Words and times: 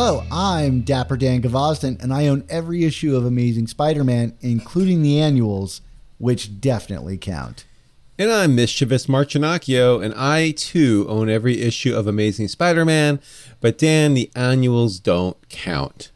Hello, 0.00 0.22
I'm 0.30 0.82
Dapper 0.82 1.16
Dan 1.16 1.42
Gvozden, 1.42 2.00
and 2.00 2.14
I 2.14 2.28
own 2.28 2.44
every 2.48 2.84
issue 2.84 3.16
of 3.16 3.24
Amazing 3.26 3.66
Spider 3.66 4.04
Man, 4.04 4.32
including 4.40 5.02
the 5.02 5.18
annuals, 5.18 5.80
which 6.18 6.60
definitely 6.60 7.18
count. 7.18 7.64
And 8.16 8.30
I'm 8.30 8.54
Mischievous 8.54 9.08
Mark 9.08 9.30
Ginocchio, 9.30 10.00
and 10.00 10.14
I 10.14 10.52
too 10.52 11.04
own 11.08 11.28
every 11.28 11.62
issue 11.62 11.96
of 11.96 12.06
Amazing 12.06 12.46
Spider 12.46 12.84
Man, 12.84 13.18
but 13.60 13.76
Dan, 13.76 14.14
the 14.14 14.30
annuals 14.36 15.00
don't 15.00 15.36
count. 15.48 16.12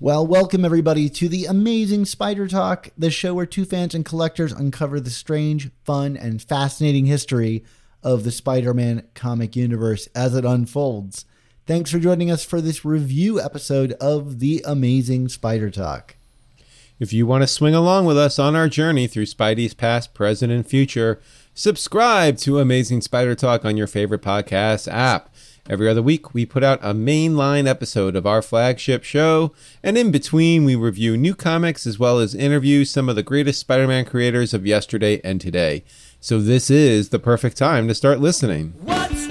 Well, 0.00 0.26
welcome 0.26 0.64
everybody 0.64 1.08
to 1.08 1.28
the 1.28 1.44
Amazing 1.44 2.06
Spider 2.06 2.48
Talk, 2.48 2.88
the 2.98 3.12
show 3.12 3.32
where 3.32 3.46
two 3.46 3.64
fans 3.64 3.94
and 3.94 4.04
collectors 4.04 4.50
uncover 4.50 4.98
the 4.98 5.10
strange, 5.10 5.70
fun, 5.84 6.16
and 6.16 6.42
fascinating 6.42 7.06
history 7.06 7.62
of 8.02 8.24
the 8.24 8.32
Spider 8.32 8.74
Man 8.74 9.06
comic 9.14 9.54
universe 9.54 10.08
as 10.16 10.34
it 10.34 10.44
unfolds. 10.44 11.26
Thanks 11.64 11.92
for 11.92 12.00
joining 12.00 12.28
us 12.28 12.44
for 12.44 12.60
this 12.60 12.84
review 12.84 13.40
episode 13.40 13.92
of 14.00 14.40
the 14.40 14.64
Amazing 14.66 15.28
Spider 15.28 15.70
Talk. 15.70 16.16
If 16.98 17.12
you 17.12 17.24
want 17.24 17.42
to 17.42 17.46
swing 17.46 17.72
along 17.72 18.04
with 18.04 18.18
us 18.18 18.40
on 18.40 18.56
our 18.56 18.68
journey 18.68 19.06
through 19.06 19.26
Spidey's 19.26 19.72
past, 19.72 20.12
present, 20.12 20.50
and 20.50 20.66
future, 20.66 21.20
subscribe 21.54 22.36
to 22.38 22.58
Amazing 22.58 23.02
Spider 23.02 23.36
Talk 23.36 23.64
on 23.64 23.76
your 23.76 23.86
favorite 23.86 24.22
podcast 24.22 24.90
app. 24.90 25.32
Every 25.70 25.88
other 25.88 26.02
week, 26.02 26.34
we 26.34 26.44
put 26.44 26.64
out 26.64 26.80
a 26.82 26.92
mainline 26.94 27.68
episode 27.68 28.16
of 28.16 28.26
our 28.26 28.42
flagship 28.42 29.04
show, 29.04 29.52
and 29.84 29.96
in 29.96 30.10
between, 30.10 30.64
we 30.64 30.74
review 30.74 31.16
new 31.16 31.36
comics 31.36 31.86
as 31.86 31.96
well 31.96 32.18
as 32.18 32.34
interview 32.34 32.84
some 32.84 33.08
of 33.08 33.14
the 33.14 33.22
greatest 33.22 33.60
Spider 33.60 33.86
Man 33.86 34.04
creators 34.04 34.52
of 34.52 34.66
yesterday 34.66 35.20
and 35.22 35.40
today. 35.40 35.84
So, 36.18 36.40
this 36.40 36.70
is 36.70 37.10
the 37.10 37.20
perfect 37.20 37.56
time 37.56 37.86
to 37.86 37.94
start 37.94 38.18
listening. 38.18 38.74
What's 38.80 39.28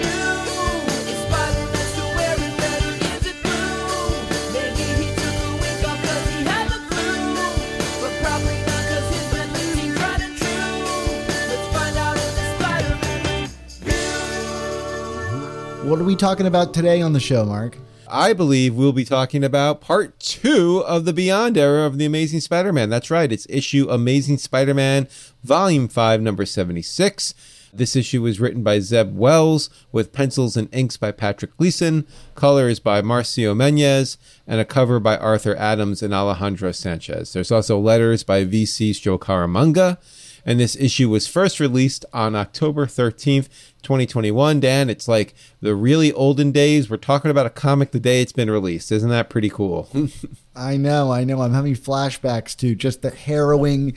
What 15.91 15.99
are 15.99 16.05
we 16.05 16.15
talking 16.15 16.45
about 16.45 16.73
today 16.73 17.01
on 17.01 17.11
the 17.11 17.19
show, 17.19 17.43
Mark? 17.43 17.77
I 18.07 18.31
believe 18.31 18.73
we'll 18.73 18.93
be 18.93 19.03
talking 19.03 19.43
about 19.43 19.81
part 19.81 20.17
two 20.21 20.85
of 20.87 21.03
the 21.03 21.11
Beyond 21.11 21.57
era 21.57 21.85
of 21.85 21.97
the 21.97 22.05
Amazing 22.05 22.39
Spider 22.39 22.71
Man. 22.71 22.89
That's 22.89 23.11
right, 23.11 23.29
it's 23.29 23.45
issue 23.49 23.89
Amazing 23.89 24.37
Spider 24.37 24.73
Man, 24.73 25.09
Volume 25.43 25.89
5, 25.89 26.21
number 26.21 26.45
76. 26.45 27.33
This 27.73 27.97
issue 27.97 28.21
was 28.21 28.39
written 28.39 28.63
by 28.63 28.79
Zeb 28.79 29.17
Wells 29.17 29.69
with 29.91 30.13
pencils 30.13 30.55
and 30.55 30.73
inks 30.73 30.95
by 30.95 31.11
Patrick 31.11 31.57
Gleason, 31.57 32.07
colors 32.35 32.79
by 32.79 33.01
Marcio 33.01 33.53
Menyz, 33.53 34.15
and 34.47 34.61
a 34.61 34.65
cover 34.65 34.97
by 34.97 35.17
Arthur 35.17 35.57
Adams 35.57 36.01
and 36.01 36.13
Alejandro 36.13 36.71
Sanchez. 36.71 37.33
There's 37.33 37.51
also 37.51 37.77
letters 37.77 38.23
by 38.23 38.45
VC's 38.45 38.97
Joe 38.97 39.19
Caramagna. 39.19 39.97
And 40.45 40.59
this 40.59 40.75
issue 40.75 41.09
was 41.09 41.27
first 41.27 41.59
released 41.59 42.05
on 42.13 42.35
October 42.35 42.85
13th, 42.85 43.47
2021. 43.83 44.59
Dan, 44.59 44.89
it's 44.89 45.07
like 45.07 45.33
the 45.61 45.75
really 45.75 46.11
olden 46.13 46.51
days. 46.51 46.89
We're 46.89 46.97
talking 46.97 47.31
about 47.31 47.45
a 47.45 47.51
comic 47.51 47.91
the 47.91 47.99
day 47.99 48.21
it's 48.21 48.31
been 48.31 48.49
released. 48.49 48.91
Isn't 48.91 49.09
that 49.09 49.29
pretty 49.29 49.49
cool? 49.49 49.89
I 50.55 50.77
know, 50.77 51.11
I 51.11 51.23
know. 51.23 51.41
I'm 51.41 51.53
having 51.53 51.75
flashbacks 51.75 52.55
to 52.57 52.75
just 52.75 53.01
the 53.01 53.11
harrowing 53.11 53.95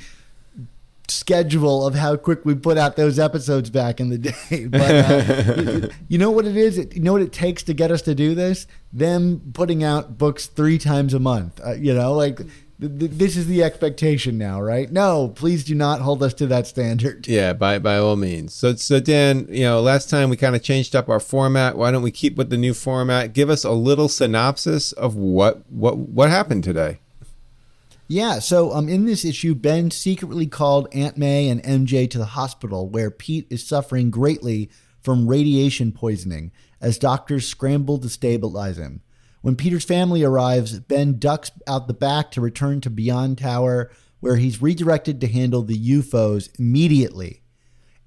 schedule 1.09 1.87
of 1.87 1.95
how 1.95 2.17
quick 2.17 2.45
we 2.45 2.55
put 2.55 2.79
out 2.79 2.97
those 2.97 3.19
episodes 3.19 3.71
back 3.71 4.01
in 4.01 4.09
the 4.09 4.19
day. 4.51 4.67
But 4.67 4.81
uh, 4.81 5.89
you 6.09 6.19
know 6.19 6.31
what 6.31 6.47
it 6.47 6.57
is? 6.57 6.79
You 6.95 7.01
know 7.01 7.13
what 7.13 7.23
it 7.23 7.33
takes 7.33 7.63
to 7.65 7.75
get 7.75 7.91
us 7.91 8.03
to 8.03 8.15
do 8.15 8.35
this? 8.35 8.67
Them 8.93 9.53
putting 9.53 9.85
out 9.85 10.19
books 10.19 10.47
three 10.47 10.79
times 10.79 11.15
a 11.15 11.19
month. 11.19 11.61
Uh, 11.65 11.73
you 11.73 11.95
know, 11.95 12.13
like 12.15 12.41
this 12.79 13.37
is 13.37 13.47
the 13.47 13.63
expectation 13.63 14.37
now, 14.37 14.61
right? 14.61 14.91
No, 14.91 15.29
please 15.29 15.65
do 15.65 15.75
not 15.75 16.01
hold 16.01 16.23
us 16.23 16.35
to 16.35 16.47
that 16.49 16.67
standard. 16.67 17.27
yeah, 17.29 17.53
by 17.53 17.79
by 17.79 17.99
all 17.99 18.17
means. 18.17 18.53
So 18.53 18.75
so 18.75 19.01
Dan, 19.01 19.47
you 19.49 19.65
know, 19.65 19.81
last 19.81 20.11
time 20.11 20.29
we 20.31 20.37
kind 20.37 20.57
of 20.57 20.63
changed 20.63 20.97
up 20.97 21.09
our 21.09 21.21
format. 21.21 21.77
Why 21.77 21.91
don't 21.91 22.03
we 22.03 22.11
keep 22.11 22.37
with 22.37 22.51
the 22.51 22.57
new 22.57 22.75
format? 22.75 23.33
Give 23.33 23.49
us 23.49 23.65
a 23.65 23.71
little 23.71 24.09
synopsis 24.09 24.93
of 24.93 25.15
what 25.15 25.63
what 25.71 25.97
what 25.97 26.31
happened 26.31 26.65
today. 26.65 26.99
Yeah, 28.07 28.39
so 28.39 28.73
um, 28.73 28.89
in 28.89 29.07
this 29.07 29.25
issue, 29.25 29.55
Ben 29.55 29.91
secretly 29.91 30.47
called 30.47 30.89
Aunt 30.93 31.17
May 31.17 31.49
and 31.49 31.63
MJ 31.63 32.11
to 32.11 32.19
the 32.19 32.27
hospital 32.27 32.87
where 32.87 33.11
Pete 33.11 33.47
is 33.49 33.67
suffering 33.67 34.11
greatly 34.11 34.69
from 35.01 35.27
radiation 35.27 35.91
poisoning 35.91 36.53
as 36.83 36.99
doctors 36.99 37.49
scramble 37.49 37.99
to 37.99 38.11
stabilize 38.11 38.77
him. 38.77 39.01
When 39.45 39.57
Peter's 39.57 39.85
family 39.85 40.23
arrives, 40.23 40.79
Ben 40.81 41.19
ducks 41.19 41.51
out 41.67 41.87
the 41.87 41.93
back 41.93 42.31
to 42.31 42.41
return 42.41 42.81
to 42.81 42.89
Beyond 42.89 43.37
Tower 43.37 43.91
where 44.21 44.37
he's 44.37 44.63
redirected 44.63 45.21
to 45.21 45.27
handle 45.29 45.61
the 45.61 45.77
UFOs 45.91 46.49
immediately. 46.59 47.43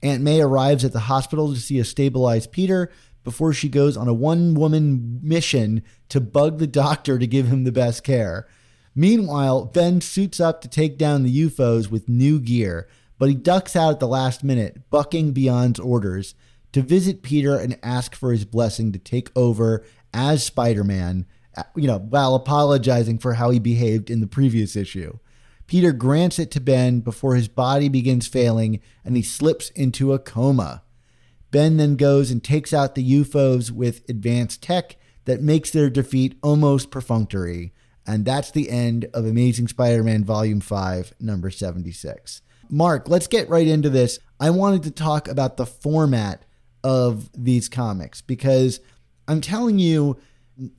Aunt 0.01 0.23
May 0.23 0.41
arrives 0.41 0.83
at 0.83 0.93
the 0.93 1.01
hospital 1.01 1.53
to 1.53 1.59
see 1.59 1.77
a 1.77 1.85
stabilized 1.85 2.51
Peter 2.51 2.91
before 3.23 3.53
she 3.53 3.69
goes 3.69 3.95
on 3.95 4.07
a 4.07 4.15
one 4.15 4.55
woman 4.55 5.19
mission 5.21 5.83
to 6.09 6.19
bug 6.19 6.57
the 6.57 6.65
doctor 6.65 7.19
to 7.19 7.27
give 7.27 7.45
him 7.45 7.65
the 7.65 7.71
best 7.71 8.03
care. 8.03 8.47
Meanwhile, 8.95 9.65
Ben 9.65 10.01
suits 10.01 10.39
up 10.39 10.61
to 10.61 10.67
take 10.67 10.97
down 10.97 11.21
the 11.21 11.43
UFOs 11.43 11.91
with 11.91 12.09
new 12.09 12.39
gear, 12.39 12.87
but 13.19 13.29
he 13.29 13.35
ducks 13.35 13.75
out 13.75 13.91
at 13.91 13.99
the 13.99 14.07
last 14.07 14.43
minute, 14.43 14.89
bucking 14.89 15.33
Beyond's 15.33 15.79
orders, 15.79 16.33
to 16.71 16.81
visit 16.81 17.21
Peter 17.21 17.55
and 17.55 17.77
ask 17.83 18.15
for 18.15 18.31
his 18.31 18.45
blessing 18.45 18.91
to 18.91 18.99
take 18.99 19.29
over 19.35 19.85
as 20.13 20.44
Spider 20.44 20.84
Man, 20.84 21.25
uh, 21.56 21.63
you 21.75 21.88
know, 21.88 22.00
while 22.00 22.35
apologizing 22.35 23.19
for 23.19 23.34
how 23.34 23.50
he 23.50 23.59
behaved 23.59 24.09
in 24.09 24.19
the 24.19 24.28
previous 24.28 24.75
issue. 24.75 25.18
Peter 25.68 25.91
grants 25.91 26.40
it 26.40 26.50
to 26.51 26.62
Ben 26.62 27.01
before 27.01 27.35
his 27.35 27.50
body 27.50 27.90
begins 27.90 28.25
failing 28.25 28.79
and 29.03 29.18
he 29.18 29.22
slips 29.22 29.69
into 29.72 30.13
a 30.13 30.19
coma. 30.19 30.84
Ben 31.51 31.78
then 31.78 31.95
goes 31.95 32.31
and 32.31 32.44
takes 32.44 32.73
out 32.73 32.95
the 32.95 33.12
UFOs 33.19 33.69
with 33.72 34.07
advanced 34.09 34.63
tech 34.63 34.95
that 35.25 35.41
makes 35.41 35.72
their 35.72 35.90
defeat 35.90 36.38
almost 36.41 36.89
perfunctory. 36.89 37.74
And 38.06 38.24
that's 38.24 38.51
the 38.51 38.69
end 38.69 39.07
of 39.13 39.25
Amazing 39.25 39.68
Spider 39.68 40.03
Man 40.03 40.24
Volume 40.24 40.62
5, 40.62 41.13
number 41.19 41.50
76. 41.50 42.41
Mark, 42.69 43.09
let's 43.09 43.28
get 43.28 43.50
right 43.50 43.68
into 43.68 43.89
this. 43.89 44.19
I 44.39 44.50
wanted 44.50 44.84
to 44.84 44.91
talk 44.91 45.28
about 45.28 45.57
the 45.57 45.66
format 45.66 46.44
of 46.84 47.30
these 47.33 47.68
comics 47.68 48.21
because 48.21 48.80
I'm 49.27 49.41
telling 49.41 49.79
you, 49.79 50.18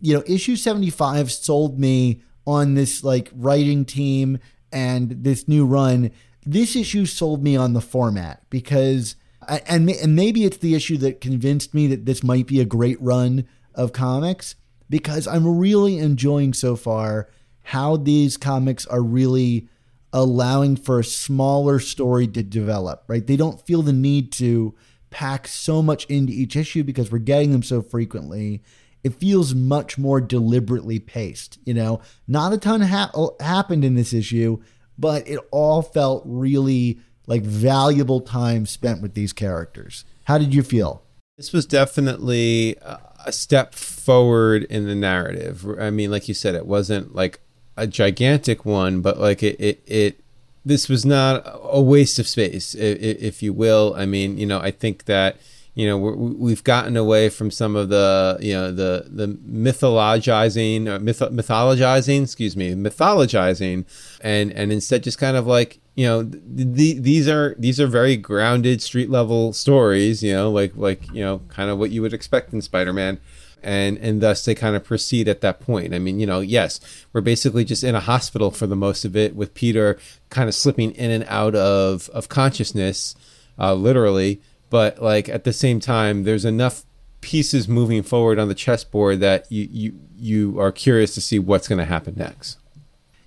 you 0.00 0.14
know, 0.14 0.22
issue 0.26 0.56
75 0.56 1.30
sold 1.30 1.78
me 1.78 2.22
on 2.46 2.74
this 2.74 3.04
like 3.04 3.30
writing 3.34 3.84
team 3.84 4.38
and 4.72 5.10
this 5.10 5.46
new 5.48 5.66
run. 5.66 6.10
This 6.44 6.74
issue 6.74 7.06
sold 7.06 7.42
me 7.42 7.56
on 7.56 7.74
the 7.74 7.80
format 7.80 8.42
because, 8.50 9.16
and, 9.46 9.90
and 9.90 10.16
maybe 10.16 10.44
it's 10.44 10.56
the 10.56 10.74
issue 10.74 10.96
that 10.98 11.20
convinced 11.20 11.74
me 11.74 11.86
that 11.88 12.06
this 12.06 12.22
might 12.22 12.46
be 12.46 12.60
a 12.60 12.64
great 12.64 13.00
run 13.00 13.46
of 13.74 13.92
comics 13.92 14.56
because 14.90 15.26
I'm 15.26 15.58
really 15.58 15.98
enjoying 15.98 16.54
so 16.54 16.74
far 16.74 17.28
how 17.62 17.96
these 17.96 18.36
comics 18.38 18.86
are 18.86 19.02
really 19.02 19.68
allowing 20.12 20.74
for 20.74 20.98
a 20.98 21.04
smaller 21.04 21.78
story 21.78 22.26
to 22.28 22.42
develop, 22.42 23.04
right? 23.08 23.26
They 23.26 23.36
don't 23.36 23.64
feel 23.66 23.82
the 23.82 23.92
need 23.92 24.32
to 24.32 24.74
pack 25.10 25.48
so 25.48 25.82
much 25.82 26.04
into 26.06 26.32
each 26.32 26.56
issue 26.56 26.82
because 26.82 27.10
we're 27.10 27.18
getting 27.18 27.52
them 27.52 27.62
so 27.62 27.82
frequently. 27.82 28.62
It 29.04 29.14
feels 29.14 29.54
much 29.54 29.96
more 29.96 30.20
deliberately 30.20 30.98
paced, 30.98 31.58
you 31.64 31.74
know? 31.74 32.00
Not 32.26 32.52
a 32.52 32.58
ton 32.58 32.80
ha- 32.82 33.12
happened 33.40 33.84
in 33.84 33.94
this 33.94 34.12
issue, 34.12 34.60
but 34.98 35.26
it 35.28 35.40
all 35.50 35.82
felt 35.82 36.22
really 36.26 36.98
like 37.26 37.42
valuable 37.42 38.20
time 38.20 38.66
spent 38.66 39.00
with 39.00 39.14
these 39.14 39.32
characters. 39.32 40.04
How 40.24 40.38
did 40.38 40.54
you 40.54 40.62
feel? 40.62 41.02
This 41.36 41.52
was 41.52 41.66
definitely 41.66 42.76
a 42.82 43.30
step 43.30 43.74
forward 43.74 44.64
in 44.64 44.86
the 44.86 44.94
narrative. 44.94 45.64
I 45.78 45.90
mean, 45.90 46.10
like 46.10 46.26
you 46.26 46.34
said, 46.34 46.54
it 46.54 46.66
wasn't 46.66 47.14
like 47.14 47.40
a 47.76 47.86
gigantic 47.86 48.64
one, 48.64 49.00
but 49.00 49.20
like 49.20 49.42
it, 49.42 49.60
it, 49.60 49.82
it 49.86 50.20
this 50.64 50.88
was 50.88 51.04
not 51.04 51.42
a 51.62 51.80
waste 51.80 52.18
of 52.18 52.28
space, 52.28 52.74
if 52.74 53.42
you 53.42 53.52
will. 53.52 53.94
I 53.96 54.06
mean, 54.06 54.38
you 54.38 54.46
know, 54.46 54.60
I 54.60 54.70
think 54.70 55.04
that 55.04 55.36
you 55.78 55.86
know 55.86 55.96
we 55.96 56.50
have 56.50 56.64
gotten 56.64 56.96
away 56.96 57.28
from 57.28 57.52
some 57.52 57.76
of 57.76 57.88
the 57.88 58.36
you 58.40 58.52
know 58.52 58.72
the 58.72 59.06
the 59.08 59.28
mythologizing 59.28 60.88
uh, 60.88 60.96
or 60.96 60.98
myth, 60.98 61.20
mythologizing 61.20 62.24
excuse 62.24 62.56
me 62.56 62.74
mythologizing 62.74 63.84
and 64.20 64.52
and 64.54 64.72
instead 64.72 65.04
just 65.04 65.18
kind 65.18 65.36
of 65.36 65.46
like 65.46 65.78
you 65.94 66.04
know 66.04 66.24
the, 66.24 66.98
these 66.98 67.28
are 67.28 67.54
these 67.60 67.78
are 67.78 67.86
very 67.86 68.16
grounded 68.16 68.82
street 68.82 69.08
level 69.08 69.52
stories 69.52 70.20
you 70.20 70.32
know 70.32 70.50
like 70.50 70.76
like 70.76 71.08
you 71.12 71.22
know 71.22 71.40
kind 71.48 71.70
of 71.70 71.78
what 71.78 71.92
you 71.92 72.02
would 72.02 72.12
expect 72.12 72.52
in 72.52 72.60
spider-man 72.60 73.20
and 73.62 73.98
and 73.98 74.20
thus 74.20 74.44
they 74.44 74.54
kind 74.54 74.76
of 74.76 74.84
proceed 74.84 75.28
at 75.28 75.40
that 75.40 75.60
point. 75.60 75.94
I 75.94 75.98
mean 75.98 76.20
you 76.20 76.26
know 76.26 76.40
yes 76.40 76.80
we're 77.12 77.20
basically 77.20 77.64
just 77.64 77.84
in 77.84 77.94
a 77.94 78.00
hospital 78.00 78.50
for 78.50 78.66
the 78.66 78.76
most 78.76 79.04
of 79.04 79.16
it 79.16 79.34
with 79.34 79.54
peter 79.54 79.98
kind 80.30 80.48
of 80.48 80.54
slipping 80.54 80.92
in 80.92 81.10
and 81.10 81.24
out 81.28 81.54
of 81.54 82.08
of 82.10 82.28
consciousness 82.28 83.14
uh, 83.58 83.74
literally. 83.74 84.40
But 84.70 85.02
like 85.02 85.28
at 85.28 85.44
the 85.44 85.52
same 85.52 85.80
time 85.80 86.24
there's 86.24 86.44
enough 86.44 86.84
pieces 87.20 87.68
moving 87.68 88.02
forward 88.02 88.38
on 88.38 88.48
the 88.48 88.54
chessboard 88.54 89.20
that 89.20 89.50
you 89.50 89.68
you 89.70 90.00
you 90.16 90.60
are 90.60 90.70
curious 90.70 91.14
to 91.14 91.20
see 91.20 91.38
what's 91.38 91.68
going 91.68 91.78
to 91.78 91.84
happen 91.84 92.14
next. 92.16 92.58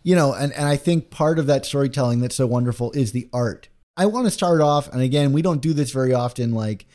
You 0.04 0.16
know 0.16 0.34
and, 0.34 0.52
and 0.54 0.68
i 0.68 0.78
think 0.78 1.10
part 1.10 1.38
of 1.38 1.48
that 1.48 1.66
storytelling 1.66 2.22
that's 2.22 2.36
so 2.36 2.48
wonderful 2.48 2.92
is 2.94 3.12
the 3.12 3.30
art. 3.34 3.68
I 3.98 4.06
want 4.06 4.26
to 4.26 4.32
start 4.32 4.62
off 4.62 4.92
and 4.92 5.02
again 5.02 5.34
we 5.34 5.42
don't 5.42 5.62
do 5.62 5.74
this 5.74 5.92
very 5.92 6.14
often 6.14 6.54
like 6.54 6.86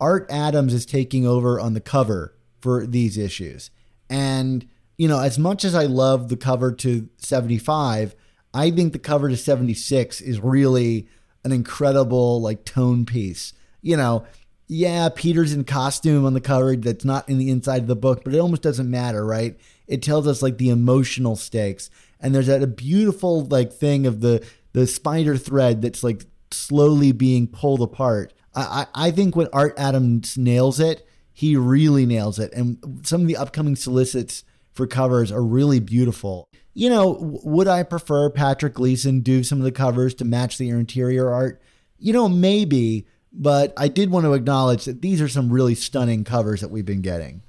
art 0.00 0.26
adams 0.30 0.74
is 0.74 0.84
taking 0.84 1.26
over 1.26 1.58
on 1.58 1.74
the 1.74 1.80
cover 1.80 2.34
for 2.62 2.86
these 2.86 3.18
issues 3.18 3.70
and 4.08 4.66
you 4.96 5.08
know 5.08 5.20
as 5.20 5.38
much 5.38 5.64
as 5.64 5.74
i 5.74 5.84
love 5.84 6.28
the 6.28 6.36
cover 6.36 6.72
to 6.72 7.08
75 7.18 8.14
i 8.54 8.70
think 8.70 8.92
the 8.92 8.98
cover 8.98 9.28
to 9.28 9.36
76 9.36 10.20
is 10.20 10.40
really 10.40 11.06
an 11.44 11.52
incredible 11.52 12.40
like 12.40 12.64
tone 12.64 13.04
piece 13.04 13.52
you 13.82 13.96
know, 13.96 14.24
yeah, 14.68 15.08
Peter's 15.14 15.52
in 15.52 15.64
costume 15.64 16.24
on 16.24 16.32
the 16.32 16.40
cover 16.40 16.76
that's 16.76 17.04
not 17.04 17.28
in 17.28 17.36
the 17.36 17.50
inside 17.50 17.82
of 17.82 17.88
the 17.88 17.96
book, 17.96 18.22
but 18.24 18.32
it 18.32 18.38
almost 18.38 18.62
doesn't 18.62 18.90
matter, 18.90 19.26
right? 19.26 19.58
It 19.86 20.00
tells 20.00 20.26
us 20.26 20.40
like 20.40 20.56
the 20.56 20.70
emotional 20.70 21.36
stakes. 21.36 21.90
And 22.20 22.34
there's 22.34 22.46
that 22.46 22.62
a 22.62 22.68
beautiful 22.68 23.44
like 23.44 23.72
thing 23.72 24.06
of 24.06 24.20
the 24.20 24.46
the 24.72 24.86
spider 24.86 25.36
thread 25.36 25.82
that's 25.82 26.02
like 26.02 26.24
slowly 26.50 27.12
being 27.12 27.48
pulled 27.48 27.82
apart. 27.82 28.32
I, 28.54 28.86
I, 28.94 29.08
I 29.08 29.10
think 29.10 29.36
when 29.36 29.48
Art 29.52 29.74
Adams 29.76 30.38
nails 30.38 30.80
it, 30.80 31.06
he 31.32 31.56
really 31.56 32.06
nails 32.06 32.38
it. 32.38 32.52
And 32.52 33.00
some 33.04 33.22
of 33.22 33.26
the 33.26 33.36
upcoming 33.36 33.76
solicits 33.76 34.44
for 34.72 34.86
covers 34.86 35.32
are 35.32 35.42
really 35.42 35.80
beautiful. 35.80 36.48
You 36.74 36.88
know, 36.88 37.18
would 37.44 37.68
I 37.68 37.82
prefer 37.82 38.30
Patrick 38.30 38.74
Gleason 38.74 39.20
do 39.20 39.44
some 39.44 39.58
of 39.58 39.64
the 39.64 39.72
covers 39.72 40.14
to 40.14 40.24
match 40.24 40.58
the 40.58 40.70
interior 40.70 41.30
art? 41.30 41.60
You 41.98 42.12
know, 42.12 42.28
maybe, 42.28 43.06
but 43.32 43.72
I 43.76 43.88
did 43.88 44.10
want 44.10 44.24
to 44.24 44.32
acknowledge 44.32 44.86
that 44.86 45.02
these 45.02 45.20
are 45.20 45.28
some 45.28 45.52
really 45.52 45.74
stunning 45.74 46.24
covers 46.24 46.60
that 46.60 46.70
we've 46.70 46.86
been 46.86 47.02
getting. 47.02 47.42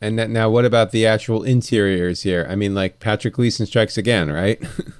And 0.00 0.16
now, 0.16 0.48
what 0.48 0.64
about 0.64 0.92
the 0.92 1.06
actual 1.06 1.42
interiors 1.42 2.22
here? 2.22 2.46
I 2.48 2.54
mean, 2.54 2.74
like 2.74 3.00
Patrick 3.00 3.34
Gleason 3.34 3.66
strikes 3.66 3.98
again, 3.98 4.30
right? 4.30 4.62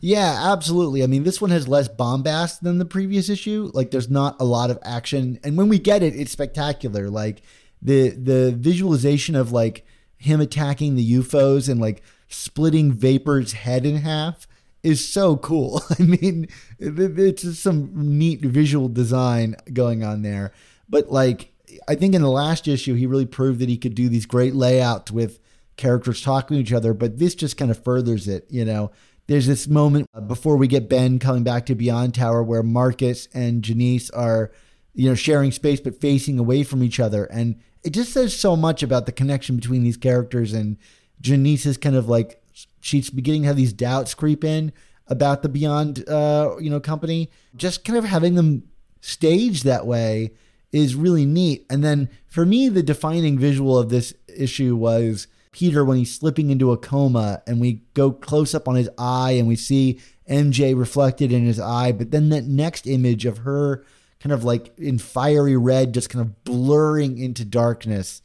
yeah, 0.00 0.52
absolutely. 0.52 1.02
I 1.02 1.06
mean, 1.06 1.24
this 1.24 1.40
one 1.40 1.50
has 1.50 1.68
less 1.68 1.88
bombast 1.88 2.62
than 2.62 2.78
the 2.78 2.84
previous 2.84 3.28
issue. 3.28 3.70
Like, 3.74 3.90
there's 3.90 4.10
not 4.10 4.36
a 4.40 4.44
lot 4.44 4.70
of 4.70 4.78
action, 4.82 5.38
and 5.42 5.56
when 5.56 5.68
we 5.68 5.78
get 5.78 6.02
it, 6.02 6.14
it's 6.14 6.32
spectacular. 6.32 7.08
Like 7.08 7.42
the 7.82 8.10
the 8.10 8.54
visualization 8.56 9.34
of 9.34 9.52
like 9.52 9.84
him 10.16 10.40
attacking 10.40 10.96
the 10.96 11.12
UFOs 11.14 11.68
and 11.68 11.80
like 11.80 12.02
splitting 12.28 12.92
Vapor's 12.92 13.52
head 13.52 13.86
in 13.86 13.96
half 13.96 14.46
is 14.82 15.06
so 15.06 15.36
cool. 15.36 15.82
I 15.98 16.02
mean, 16.02 16.48
it's 16.78 17.42
just 17.42 17.62
some 17.62 18.18
neat 18.18 18.40
visual 18.40 18.88
design 18.88 19.56
going 19.72 20.04
on 20.04 20.22
there. 20.22 20.52
But 20.88 21.10
like, 21.10 21.52
I 21.86 21.94
think 21.94 22.14
in 22.14 22.22
the 22.22 22.30
last 22.30 22.66
issue, 22.66 22.94
he 22.94 23.06
really 23.06 23.26
proved 23.26 23.60
that 23.60 23.68
he 23.68 23.76
could 23.76 23.94
do 23.94 24.08
these 24.08 24.26
great 24.26 24.54
layouts 24.54 25.10
with 25.10 25.38
characters 25.76 26.22
talking 26.22 26.56
to 26.56 26.60
each 26.60 26.72
other. 26.72 26.94
But 26.94 27.18
this 27.18 27.34
just 27.34 27.56
kind 27.56 27.70
of 27.70 27.82
furthers 27.82 28.26
it. 28.28 28.46
You 28.50 28.64
know, 28.64 28.90
there's 29.28 29.46
this 29.46 29.68
moment 29.68 30.08
before 30.26 30.56
we 30.56 30.66
get 30.66 30.88
Ben 30.88 31.18
coming 31.18 31.44
back 31.44 31.66
to 31.66 31.74
Beyond 31.74 32.14
Tower 32.14 32.42
where 32.42 32.62
Marcus 32.62 33.28
and 33.32 33.62
Janice 33.62 34.10
are, 34.10 34.50
you 34.94 35.08
know, 35.08 35.14
sharing 35.14 35.52
space 35.52 35.80
but 35.80 36.00
facing 36.00 36.38
away 36.38 36.64
from 36.64 36.82
each 36.82 36.98
other, 36.98 37.26
and 37.26 37.56
it 37.84 37.90
just 37.90 38.12
says 38.12 38.36
so 38.36 38.56
much 38.56 38.82
about 38.82 39.06
the 39.06 39.12
connection 39.12 39.56
between 39.56 39.84
these 39.84 39.96
characters 39.96 40.52
and 40.52 40.76
Janice 41.20 41.66
is 41.66 41.76
kind 41.76 41.94
of 41.94 42.08
like 42.08 42.42
she's 42.80 43.10
beginning 43.10 43.42
to 43.42 43.48
have 43.48 43.56
these 43.56 43.72
doubts 43.72 44.14
creep 44.14 44.44
in 44.44 44.72
about 45.06 45.42
the 45.42 45.48
Beyond, 45.48 46.08
uh, 46.08 46.56
you 46.60 46.70
know, 46.70 46.80
company. 46.80 47.30
Just 47.56 47.84
kind 47.84 47.98
of 47.98 48.04
having 48.04 48.34
them 48.34 48.64
staged 49.00 49.64
that 49.64 49.86
way 49.86 50.32
is 50.72 50.94
really 50.94 51.24
neat. 51.24 51.66
And 51.70 51.82
then 51.82 52.08
for 52.26 52.44
me, 52.44 52.68
the 52.68 52.82
defining 52.82 53.38
visual 53.38 53.78
of 53.78 53.88
this 53.88 54.14
issue 54.28 54.76
was 54.76 55.26
Peter 55.52 55.84
when 55.84 55.98
he's 55.98 56.14
slipping 56.14 56.50
into 56.50 56.72
a 56.72 56.76
coma, 56.76 57.42
and 57.46 57.60
we 57.60 57.82
go 57.94 58.10
close 58.10 58.54
up 58.54 58.68
on 58.68 58.74
his 58.74 58.90
eye, 58.98 59.32
and 59.32 59.48
we 59.48 59.56
see 59.56 60.00
MJ 60.28 60.78
reflected 60.78 61.32
in 61.32 61.46
his 61.46 61.58
eye. 61.58 61.92
But 61.92 62.10
then 62.10 62.28
that 62.30 62.44
next 62.44 62.86
image 62.86 63.24
of 63.24 63.38
her 63.38 63.84
kind 64.20 64.32
of 64.32 64.44
like 64.44 64.76
in 64.78 64.98
fiery 64.98 65.56
red, 65.56 65.94
just 65.94 66.10
kind 66.10 66.24
of 66.24 66.44
blurring 66.44 67.18
into 67.18 67.44
darkness, 67.44 68.20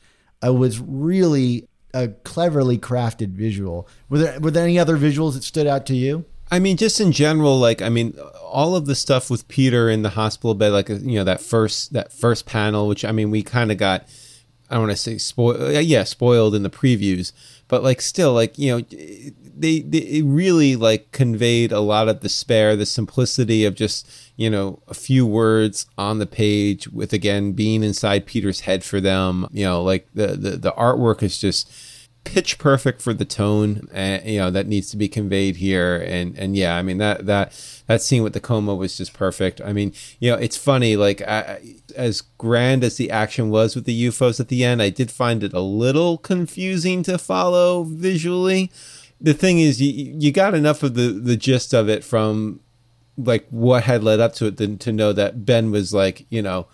uh, 0.46 0.54
was 0.54 0.80
really 0.80 1.68
a 1.94 2.10
cleverly 2.10 2.78
crafted 2.78 3.30
visual. 3.30 3.88
Were 4.10 4.18
there 4.18 4.40
were 4.40 4.52
there 4.52 4.64
any 4.64 4.80
other 4.80 4.98
visuals 4.98 5.34
that 5.34 5.44
stood 5.44 5.68
out 5.68 5.86
to 5.88 5.96
you? 5.96 6.26
I 6.52 6.60
mean, 6.60 6.78
just 6.78 7.00
in 7.00 7.12
general, 7.12 7.60
like 7.60 7.82
I 7.82 7.90
mean, 7.90 8.18
all 8.44 8.76
of 8.76 8.86
the 8.86 8.96
stuff 8.96 9.30
with 9.30 9.48
Peter 9.48 9.90
in 9.90 10.02
the 10.02 10.10
hospital 10.10 10.54
bed, 10.54 10.72
like 10.72 10.90
you 10.90 11.16
know 11.16 11.24
that 11.24 11.42
first 11.42 11.94
that 11.94 12.12
first 12.12 12.46
panel, 12.46 12.88
which 12.88 13.06
I 13.06 13.12
mean, 13.12 13.32
we 13.32 13.44
kind 13.44 13.72
of 13.72 13.78
got. 13.78 14.08
I 14.74 14.78
don't 14.78 14.88
want 14.88 14.98
to 14.98 15.04
say 15.04 15.20
spoil, 15.20 15.62
uh, 15.62 15.80
yeah, 15.80 16.04
spoiled 16.04 16.56
in 16.56 16.64
the 16.64 16.70
previews, 16.72 17.32
but 17.68 17.84
like 17.84 18.02
still, 18.02 18.34
like 18.34 18.58
you 18.58 18.76
know, 18.76 18.84
they 19.56 19.82
they 19.82 20.24
really 20.24 20.76
like 20.76 21.12
conveyed 21.12 21.72
a 21.72 21.80
lot 21.80 22.10
of 22.10 22.22
despair, 22.22 22.76
the 22.76 22.88
simplicity 22.88 23.66
of 23.66 23.76
just 23.76 24.10
you 24.36 24.50
know 24.50 24.82
a 24.88 24.96
few 24.96 25.28
words 25.28 25.86
on 25.96 26.18
the 26.18 26.26
page 26.26 26.88
with 26.88 27.14
again 27.14 27.52
being 27.52 27.84
inside 27.84 28.26
Peter's 28.26 28.62
head 28.62 28.84
for 28.84 29.00
them. 29.00 29.48
You 29.52 29.66
know, 29.66 29.84
like 29.84 30.08
the 30.16 30.30
the, 30.30 30.58
the 30.58 30.72
artwork 30.72 31.22
is 31.22 31.38
just 31.38 31.72
pitch 32.24 32.58
perfect 32.58 33.02
for 33.02 33.14
the 33.14 33.26
tone 33.26 33.88
and 33.92 34.26
you 34.26 34.40
know 34.40 34.50
that 34.50 34.68
needs 34.68 34.90
to 34.90 34.98
be 34.98 35.08
conveyed 35.08 35.58
here. 35.58 35.98
And 35.98 36.38
and 36.38 36.56
yeah 36.56 36.76
i 36.76 36.82
mean 36.82 36.98
that 36.98 37.26
that 37.26 37.52
that 37.88 38.02
scene 38.02 38.24
with 38.24 38.34
the 38.34 38.40
coma 38.40 38.76
was 38.76 38.98
just 38.98 39.14
perfect. 39.14 39.62
I 39.62 39.74
mean 39.74 39.94
you 40.20 40.32
know 40.32 40.38
it's 40.38 40.58
funny 40.58 40.96
like 40.96 41.22
I, 41.22 41.62
as 41.96 42.22
grand 42.38 42.84
as 42.84 42.98
the 42.98 43.12
action 43.12 43.50
was 43.50 43.76
with 43.76 43.86
the 43.86 44.08
ufos 44.08 44.40
at 44.40 44.48
the 44.48 44.64
end 44.64 44.82
i 44.82 44.90
did 44.90 45.12
find 45.12 45.44
it 45.44 45.54
a 45.54 45.60
little 45.60 46.18
confusing 46.18 47.04
to 47.04 47.18
follow 47.18 47.84
visually. 47.84 48.72
The 49.22 49.34
thing 49.34 49.60
is 49.60 49.82
you 49.82 50.16
you 50.18 50.32
got 50.32 50.54
enough 50.54 50.84
of 50.84 50.96
the 50.96 51.10
the 51.10 51.38
gist 51.38 51.74
of 51.74 51.90
it 51.90 52.04
from 52.04 52.60
like 53.18 53.48
what 53.50 53.84
had 53.84 54.04
led 54.04 54.20
up 54.20 54.34
to 54.34 54.48
it 54.48 54.58
than 54.58 54.78
to 54.80 54.92
know 54.92 55.14
that 55.14 55.46
Ben 55.46 55.72
was 55.72 55.94
like, 55.94 56.26
you 56.30 56.42
know, 56.42 56.68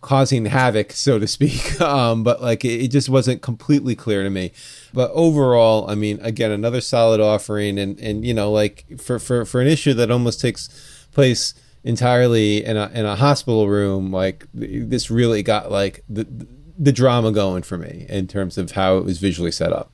causing 0.00 0.46
havoc, 0.46 0.92
so 0.92 1.18
to 1.18 1.26
speak. 1.26 1.80
Um, 1.88 2.22
but 2.22 2.42
like 2.42 2.64
it, 2.64 2.82
it, 2.84 2.88
just 2.88 3.08
wasn't 3.08 3.40
completely 3.40 3.94
clear 3.94 4.22
to 4.22 4.30
me. 4.30 4.52
But 4.92 5.10
overall, 5.12 5.88
I 5.88 5.94
mean, 5.94 6.18
again, 6.20 6.50
another 6.50 6.80
solid 6.80 7.20
offering, 7.20 7.78
and 7.78 7.98
and 8.00 8.24
you 8.24 8.34
know, 8.34 8.50
like 8.50 8.84
for 9.00 9.18
for 9.18 9.44
for 9.44 9.60
an 9.60 9.68
issue 9.68 9.94
that 9.94 10.10
almost 10.10 10.40
takes 10.40 10.68
place 11.12 11.54
entirely 11.84 12.64
in 12.64 12.76
a 12.76 12.90
in 12.92 13.06
a 13.06 13.16
hospital 13.16 13.68
room, 13.68 14.12
like 14.12 14.46
this 14.52 15.10
really 15.10 15.42
got 15.42 15.70
like 15.70 16.04
the 16.08 16.26
the 16.78 16.92
drama 16.92 17.32
going 17.32 17.62
for 17.62 17.78
me 17.78 18.06
in 18.08 18.26
terms 18.26 18.58
of 18.58 18.72
how 18.72 18.98
it 18.98 19.04
was 19.04 19.18
visually 19.18 19.52
set 19.52 19.72
up. 19.72 19.90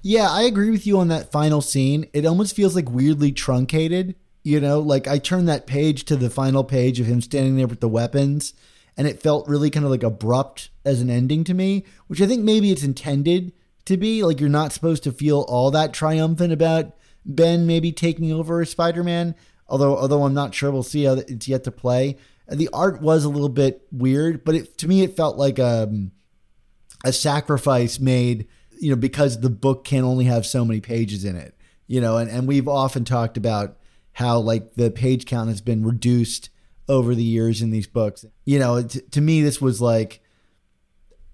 Yeah, 0.00 0.30
I 0.30 0.42
agree 0.42 0.70
with 0.70 0.86
you 0.86 0.98
on 0.98 1.08
that 1.08 1.32
final 1.32 1.60
scene. 1.60 2.06
It 2.12 2.24
almost 2.24 2.54
feels 2.54 2.74
like 2.74 2.90
weirdly 2.90 3.32
truncated 3.32 4.14
you 4.44 4.60
know, 4.60 4.78
like 4.78 5.08
I 5.08 5.18
turned 5.18 5.48
that 5.48 5.66
page 5.66 6.04
to 6.04 6.16
the 6.16 6.30
final 6.30 6.62
page 6.62 7.00
of 7.00 7.06
him 7.06 7.22
standing 7.22 7.56
there 7.56 7.66
with 7.66 7.80
the 7.80 7.88
weapons, 7.88 8.52
and 8.96 9.06
it 9.06 9.22
felt 9.22 9.48
really 9.48 9.70
kind 9.70 9.84
of 9.84 9.90
like 9.90 10.02
abrupt 10.02 10.70
as 10.84 11.00
an 11.00 11.10
ending 11.10 11.44
to 11.44 11.54
me, 11.54 11.84
which 12.06 12.20
I 12.20 12.26
think 12.26 12.42
maybe 12.42 12.70
it's 12.70 12.84
intended 12.84 13.52
to 13.86 13.96
be. 13.96 14.22
Like 14.22 14.40
you're 14.40 14.48
not 14.48 14.72
supposed 14.72 15.02
to 15.04 15.12
feel 15.12 15.40
all 15.42 15.70
that 15.72 15.92
triumphant 15.92 16.52
about 16.52 16.96
Ben 17.24 17.66
maybe 17.66 17.92
taking 17.92 18.32
over 18.32 18.60
as 18.60 18.70
Spider 18.70 19.02
Man. 19.02 19.34
Although, 19.68 19.96
although 19.96 20.24
I'm 20.24 20.34
not 20.34 20.54
sure, 20.54 20.70
we'll 20.70 20.82
see 20.82 21.04
how 21.04 21.14
it's 21.14 21.48
yet 21.48 21.64
to 21.64 21.70
play. 21.70 22.18
And 22.46 22.60
the 22.60 22.68
art 22.72 23.00
was 23.00 23.24
a 23.24 23.30
little 23.30 23.48
bit 23.48 23.86
weird, 23.90 24.44
but 24.44 24.54
it, 24.54 24.78
to 24.78 24.88
me, 24.88 25.02
it 25.02 25.16
felt 25.16 25.38
like 25.38 25.58
a 25.58 25.84
um, 25.84 26.12
a 27.04 27.12
sacrifice 27.12 28.00
made, 28.00 28.48
you 28.80 28.90
know, 28.90 28.96
because 28.96 29.40
the 29.40 29.50
book 29.50 29.84
can 29.84 30.04
only 30.04 30.24
have 30.24 30.46
so 30.46 30.64
many 30.64 30.80
pages 30.80 31.24
in 31.24 31.36
it, 31.36 31.54
you 31.86 32.00
know, 32.00 32.16
and, 32.16 32.30
and 32.30 32.48
we've 32.48 32.66
often 32.66 33.04
talked 33.04 33.36
about 33.36 33.76
how 34.12 34.38
like 34.38 34.74
the 34.74 34.90
page 34.90 35.26
count 35.26 35.48
has 35.50 35.60
been 35.60 35.84
reduced 35.84 36.48
over 36.88 37.14
the 37.14 37.22
years 37.22 37.62
in 37.62 37.70
these 37.70 37.86
books. 37.86 38.24
You 38.44 38.58
know, 38.58 38.82
t- 38.82 39.00
to 39.00 39.20
me, 39.20 39.42
this 39.42 39.60
was 39.60 39.80
like 39.80 40.20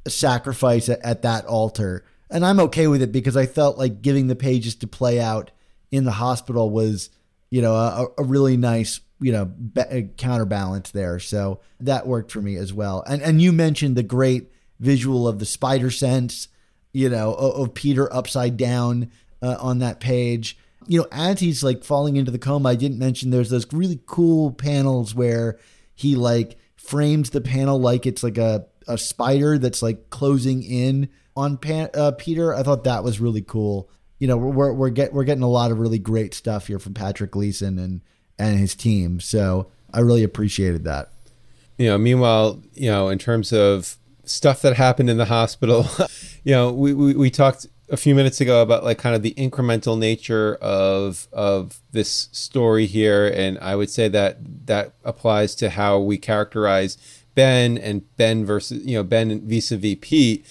a 0.07 0.11
sacrifice 0.11 0.89
at, 0.89 1.01
at 1.05 1.23
that 1.23 1.47
altar. 1.47 2.05
And 2.31 2.47
I'm 2.47 2.61
okay 2.61 2.87
with 2.87 3.03
it 3.03 3.13
because 3.13 3.37
I 3.37 3.47
felt 3.47 3.79
like 3.79 4.03
giving 4.03 4.29
the 4.29 4.37
pages 4.37 4.77
to 4.77 4.87
play 4.87 5.21
out 5.21 5.51
in 5.91 6.05
the 6.05 6.13
hospital 6.13 6.71
was, 6.71 7.11
you 7.51 7.61
know, 7.61 7.75
a, 7.75 8.07
a 8.19 8.23
really 8.23 8.57
nice, 8.57 9.01
you 9.21 9.33
know, 9.33 9.45
be- 9.45 10.11
counterbalance 10.17 10.93
there. 10.93 11.19
So 11.19 11.61
that 11.81 12.07
worked 12.07 12.31
for 12.31 12.41
me 12.41 12.57
as 12.57 12.73
well. 12.73 13.03
And 13.07 13.21
and 13.21 13.43
you 13.43 13.53
mentioned 13.53 13.97
the 13.97 14.05
great 14.05 14.53
visual 14.79 15.27
of 15.27 15.41
the 15.41 15.47
spider 15.47 15.91
sense, 15.91 16.49
you 16.93 17.09
know, 17.09 17.35
of, 17.35 17.55
of 17.69 17.75
Peter 17.75 18.13
upside 18.13 18.57
down 18.57 19.11
uh, 19.43 19.57
on 19.59 19.81
that 19.81 19.99
page. 20.01 20.57
You 20.87 21.01
know, 21.01 21.07
as 21.13 21.41
he's 21.41 21.63
like 21.63 21.85
falling 21.85 22.17
into 22.17 22.31
the 22.31 22.39
coma, 22.39 22.71
I 22.71 22.75
didn't 22.75 22.99
mention 22.99 23.31
there's 23.31 23.51
those 23.51 23.71
really 23.73 24.01
cool 24.07 24.53
panels 24.53 25.15
where 25.15 25.59
he 25.95 26.17
like 26.17 26.59
frames 26.77 27.31
the 27.31 27.41
panel 27.41 27.79
like 27.79 28.07
it's 28.07 28.23
like 28.23 28.39
a, 28.39 28.67
a 28.89 28.97
spider 28.97 29.59
that's 29.59 29.83
like 29.83 30.11
closing 30.11 30.63
in 30.63 31.09
on 31.37 31.57
Pan, 31.57 31.91
uh, 31.95 32.13
Peter. 32.13 32.55
I 32.55 32.63
thought 32.63 32.85
that 32.85 33.05
was 33.05 33.21
really 33.21 33.43
cool. 33.43 33.91
You 34.19 34.27
know, 34.27 34.37
we're 34.37 34.73
we're 34.73 34.91
get 34.91 35.13
we're 35.13 35.25
getting 35.25 35.43
a 35.43 35.49
lot 35.49 35.71
of 35.71 35.79
really 35.79 35.99
great 35.99 36.35
stuff 36.35 36.67
here 36.67 36.79
from 36.79 36.95
Patrick 36.95 37.31
Gleason 37.31 37.79
and 37.79 38.01
and 38.39 38.59
his 38.59 38.75
team. 38.75 39.21
So 39.21 39.71
I 39.93 40.01
really 40.01 40.25
appreciated 40.25 40.85
that. 40.85 41.11
You 41.79 41.89
know, 41.89 41.99
meanwhile, 41.99 42.63
you 42.75 42.91
know, 42.91 43.09
in 43.09 43.19
terms 43.19 43.53
of 43.53 43.97
stuff 44.25 44.63
that 44.63 44.77
happened 44.77 45.11
in 45.11 45.17
the 45.17 45.25
hospital, 45.25 45.87
you 46.45 46.53
know, 46.53 46.73
we, 46.73 46.93
we, 46.93 47.15
we 47.15 47.31
talked 47.31 47.67
a 47.91 47.97
few 47.97 48.15
minutes 48.15 48.41
ago 48.41 48.63
about 48.63 48.85
like 48.85 48.99
kind 48.99 49.17
of 49.17 49.23
the 49.23 49.35
incremental 49.35 49.99
nature 49.99 50.57
of 50.57 51.29
of 51.33 51.81
this 51.93 52.29
story 52.33 52.87
here, 52.87 53.27
and 53.29 53.59
I 53.59 53.77
would 53.77 53.91
say 53.91 54.09
that 54.09 54.67
that 54.67 54.95
applies 55.05 55.55
to 55.57 55.71
how 55.71 55.99
we 55.99 56.17
characterize 56.17 56.97
Ben 57.35 57.77
and 57.77 58.03
Ben 58.17 58.45
versus 58.45 58.85
you 58.85 58.95
know 58.95 59.03
Ben 59.03 59.47
vis-a-vis 59.47 59.97
Pete. 60.01 60.47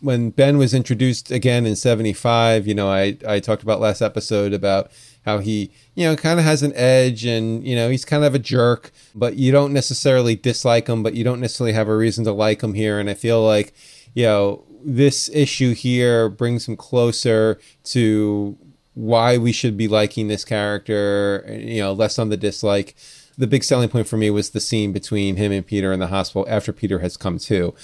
When 0.00 0.30
Ben 0.30 0.58
was 0.58 0.74
introduced 0.74 1.30
again 1.30 1.64
in 1.64 1.76
'75, 1.76 2.66
you 2.66 2.74
know, 2.74 2.90
I 2.90 3.16
I 3.26 3.40
talked 3.40 3.62
about 3.62 3.80
last 3.80 4.02
episode 4.02 4.52
about 4.52 4.90
how 5.24 5.38
he 5.38 5.70
you 5.94 6.04
know 6.04 6.16
kind 6.16 6.38
of 6.38 6.44
has 6.44 6.62
an 6.62 6.72
edge 6.74 7.24
and 7.24 7.64
you 7.66 7.74
know 7.74 7.88
he's 7.88 8.04
kind 8.04 8.24
of 8.24 8.34
a 8.34 8.38
jerk, 8.38 8.90
but 9.14 9.36
you 9.36 9.50
don't 9.50 9.72
necessarily 9.72 10.36
dislike 10.36 10.88
him, 10.88 11.02
but 11.02 11.14
you 11.14 11.24
don't 11.24 11.40
necessarily 11.40 11.72
have 11.72 11.88
a 11.88 11.96
reason 11.96 12.24
to 12.24 12.32
like 12.32 12.62
him 12.62 12.74
here, 12.74 13.00
and 13.00 13.08
I 13.08 13.14
feel 13.14 13.42
like 13.42 13.72
you 14.14 14.24
know 14.24 14.64
this 14.84 15.28
issue 15.32 15.74
here 15.74 16.28
brings 16.28 16.68
him 16.68 16.76
closer 16.76 17.58
to 17.84 18.56
why 18.94 19.38
we 19.38 19.52
should 19.52 19.76
be 19.76 19.88
liking 19.88 20.28
this 20.28 20.44
character, 20.44 21.44
you 21.48 21.80
know, 21.80 21.92
less 21.92 22.18
on 22.18 22.28
the 22.28 22.36
dislike. 22.36 22.94
The 23.38 23.46
big 23.46 23.64
selling 23.64 23.88
point 23.88 24.06
for 24.06 24.16
me 24.16 24.30
was 24.30 24.50
the 24.50 24.60
scene 24.60 24.92
between 24.92 25.36
him 25.36 25.52
and 25.52 25.66
Peter 25.66 25.92
in 25.92 26.00
the 26.00 26.08
hospital 26.08 26.46
after 26.48 26.72
Peter 26.72 26.98
has 26.98 27.16
come 27.16 27.38
to. 27.38 27.74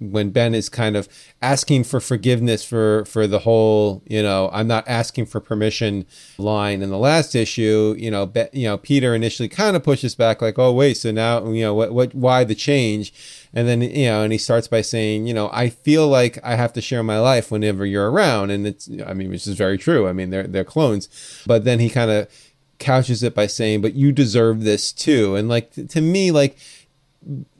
When 0.00 0.30
Ben 0.30 0.54
is 0.54 0.68
kind 0.68 0.96
of 0.96 1.08
asking 1.42 1.84
for 1.84 2.00
forgiveness 2.00 2.64
for 2.64 3.04
for 3.04 3.26
the 3.26 3.40
whole, 3.40 4.02
you 4.06 4.22
know, 4.22 4.48
I'm 4.52 4.66
not 4.66 4.88
asking 4.88 5.26
for 5.26 5.40
permission 5.40 6.06
line 6.38 6.82
in 6.82 6.90
the 6.90 6.98
last 6.98 7.34
issue, 7.34 7.94
you 7.98 8.10
know, 8.10 8.26
be, 8.26 8.46
you 8.52 8.64
know, 8.64 8.78
Peter 8.78 9.14
initially 9.14 9.48
kind 9.48 9.76
of 9.76 9.84
pushes 9.84 10.14
back 10.14 10.40
like, 10.40 10.58
"Oh, 10.58 10.72
wait, 10.72 10.94
so 10.94 11.10
now, 11.10 11.46
you 11.50 11.62
know, 11.62 11.74
what 11.74 11.92
what 11.92 12.14
why 12.14 12.44
the 12.44 12.54
change?" 12.54 13.12
And 13.52 13.66
then, 13.66 13.82
you 13.82 14.06
know, 14.06 14.22
and 14.22 14.32
he 14.32 14.38
starts 14.38 14.68
by 14.68 14.80
saying, 14.80 15.26
you 15.26 15.34
know, 15.34 15.50
I 15.52 15.70
feel 15.70 16.06
like 16.06 16.38
I 16.44 16.54
have 16.54 16.72
to 16.74 16.80
share 16.80 17.02
my 17.02 17.18
life 17.18 17.50
whenever 17.50 17.84
you're 17.84 18.10
around. 18.10 18.50
And 18.50 18.66
it's, 18.66 18.88
I 19.04 19.12
mean, 19.12 19.30
which 19.30 19.46
is 19.46 19.56
very 19.56 19.76
true. 19.76 20.06
I 20.06 20.12
mean, 20.12 20.30
they're, 20.30 20.46
they're 20.46 20.64
clones. 20.64 21.08
But 21.46 21.64
then 21.64 21.80
he 21.80 21.90
kind 21.90 22.10
of 22.10 22.28
couches 22.78 23.22
it 23.22 23.34
by 23.34 23.48
saying, 23.48 23.80
but 23.80 23.94
you 23.94 24.12
deserve 24.12 24.62
this 24.62 24.92
too. 24.92 25.34
And 25.34 25.48
like, 25.48 25.72
to 25.72 26.00
me, 26.00 26.30
like 26.30 26.56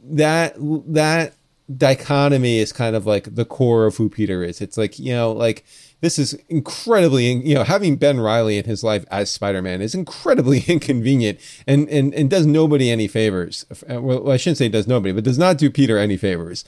that, 0.05 0.55
that 0.59 1.35
dichotomy 1.77 2.59
is 2.59 2.73
kind 2.73 2.97
of 2.97 3.07
like 3.07 3.35
the 3.35 3.45
core 3.45 3.87
of 3.87 3.97
who 3.97 4.09
Peter 4.09 4.43
is. 4.43 4.61
It's 4.61 4.77
like, 4.77 4.99
you 4.99 5.13
know, 5.13 5.33
like, 5.33 5.65
this 6.01 6.19
is 6.19 6.35
incredibly 6.49 7.33
you 7.33 7.55
know 7.55 7.63
having 7.65 7.97
ben 7.97 8.21
riley 8.21 8.59
in 8.59 8.65
his 8.65 8.83
life 8.83 9.05
as 9.11 9.31
spider-man 9.31 9.81
is 9.81 9.95
incredibly 9.95 10.61
inconvenient 10.69 11.39
and 11.67 11.89
and, 11.89 12.15
and 12.15 12.31
does 12.31 12.47
nobody 12.47 12.91
any 12.91 13.09
favors. 13.09 13.67
Uh, 13.91 14.01
well 14.01 14.31
i 14.31 14.37
shouldn't 14.37 14.59
say 14.59 14.69
does 14.69 14.89
nobody 14.89 15.13
but 15.13 15.25
does 15.25 15.39
not 15.39 15.59
do 15.59 15.71
peter 15.71 15.99
any 15.99 16.17
favors. 16.17 16.65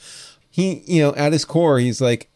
He 0.51 0.83
you 0.87 1.03
know 1.03 1.15
at 1.15 1.33
his 1.33 1.45
core 1.45 1.79
he's 1.79 2.01
like 2.01 2.29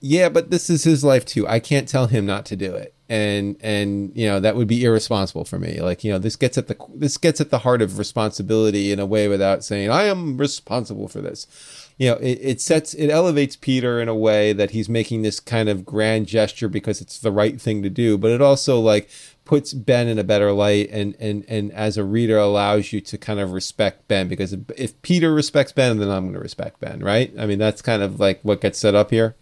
yeah 0.00 0.28
but 0.28 0.50
this 0.50 0.70
is 0.70 0.84
his 0.84 1.04
life 1.04 1.24
too. 1.24 1.46
I 1.46 1.60
can't 1.60 1.88
tell 1.88 2.06
him 2.06 2.26
not 2.26 2.46
to 2.46 2.56
do 2.56 2.74
it. 2.74 2.94
And 3.10 3.56
and 3.60 4.12
you 4.14 4.26
know 4.26 4.40
that 4.40 4.56
would 4.56 4.68
be 4.68 4.84
irresponsible 4.84 5.44
for 5.44 5.58
me. 5.58 5.80
Like 5.80 6.04
you 6.04 6.12
know 6.12 6.18
this 6.18 6.36
gets 6.36 6.58
at 6.58 6.68
the 6.68 6.76
this 6.94 7.16
gets 7.16 7.40
at 7.40 7.50
the 7.50 7.58
heart 7.58 7.82
of 7.82 7.98
responsibility 7.98 8.92
in 8.92 8.98
a 8.98 9.06
way 9.06 9.28
without 9.28 9.64
saying 9.64 9.90
i 9.90 10.04
am 10.04 10.36
responsible 10.36 11.08
for 11.08 11.22
this 11.22 11.87
you 11.98 12.08
know, 12.08 12.16
it, 12.16 12.38
it 12.40 12.60
sets, 12.60 12.94
it 12.94 13.10
elevates 13.10 13.56
Peter 13.56 14.00
in 14.00 14.08
a 14.08 14.14
way 14.14 14.52
that 14.52 14.70
he's 14.70 14.88
making 14.88 15.22
this 15.22 15.40
kind 15.40 15.68
of 15.68 15.84
grand 15.84 16.28
gesture 16.28 16.68
because 16.68 17.00
it's 17.00 17.18
the 17.18 17.32
right 17.32 17.60
thing 17.60 17.82
to 17.82 17.90
do, 17.90 18.16
but 18.16 18.30
it 18.30 18.40
also 18.40 18.80
like 18.80 19.10
puts 19.44 19.72
Ben 19.72 20.06
in 20.06 20.18
a 20.18 20.24
better 20.24 20.52
light 20.52 20.88
and, 20.92 21.16
and, 21.18 21.44
and 21.48 21.72
as 21.72 21.96
a 21.96 22.04
reader 22.04 22.38
allows 22.38 22.92
you 22.92 23.00
to 23.00 23.18
kind 23.18 23.40
of 23.40 23.50
respect 23.50 24.06
Ben 24.06 24.28
because 24.28 24.54
if 24.76 25.00
Peter 25.02 25.34
respects 25.34 25.72
Ben, 25.72 25.98
then 25.98 26.08
I'm 26.08 26.24
going 26.24 26.34
to 26.34 26.40
respect 26.40 26.78
Ben, 26.78 27.00
right? 27.00 27.32
I 27.36 27.46
mean, 27.46 27.58
that's 27.58 27.82
kind 27.82 28.02
of 28.02 28.20
like 28.20 28.40
what 28.42 28.60
gets 28.60 28.78
set 28.78 28.94
up 28.94 29.10
here. 29.10 29.34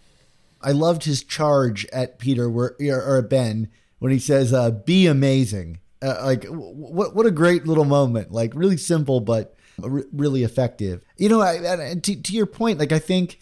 I 0.59 0.71
loved 0.71 1.03
his 1.03 1.23
charge 1.23 1.85
at 1.93 2.17
Peter 2.17 2.49
where, 2.49 2.75
or 2.81 3.21
Ben 3.21 3.69
when 3.99 4.11
he 4.11 4.19
says, 4.19 4.51
uh, 4.51 4.71
be 4.71 5.05
amazing. 5.05 5.79
Uh, 6.01 6.21
like 6.23 6.45
what, 6.45 7.15
what 7.15 7.27
a 7.27 7.31
great 7.31 7.67
little 7.67 7.85
moment. 7.85 8.31
Like 8.31 8.53
really 8.55 8.77
simple, 8.77 9.19
but 9.19 9.55
really 9.79 10.43
effective. 10.43 11.03
You 11.17 11.29
know, 11.29 11.41
I, 11.41 11.95
to, 12.01 12.21
to 12.21 12.33
your 12.33 12.45
point, 12.45 12.79
like 12.79 12.91
I 12.91 12.99
think 12.99 13.39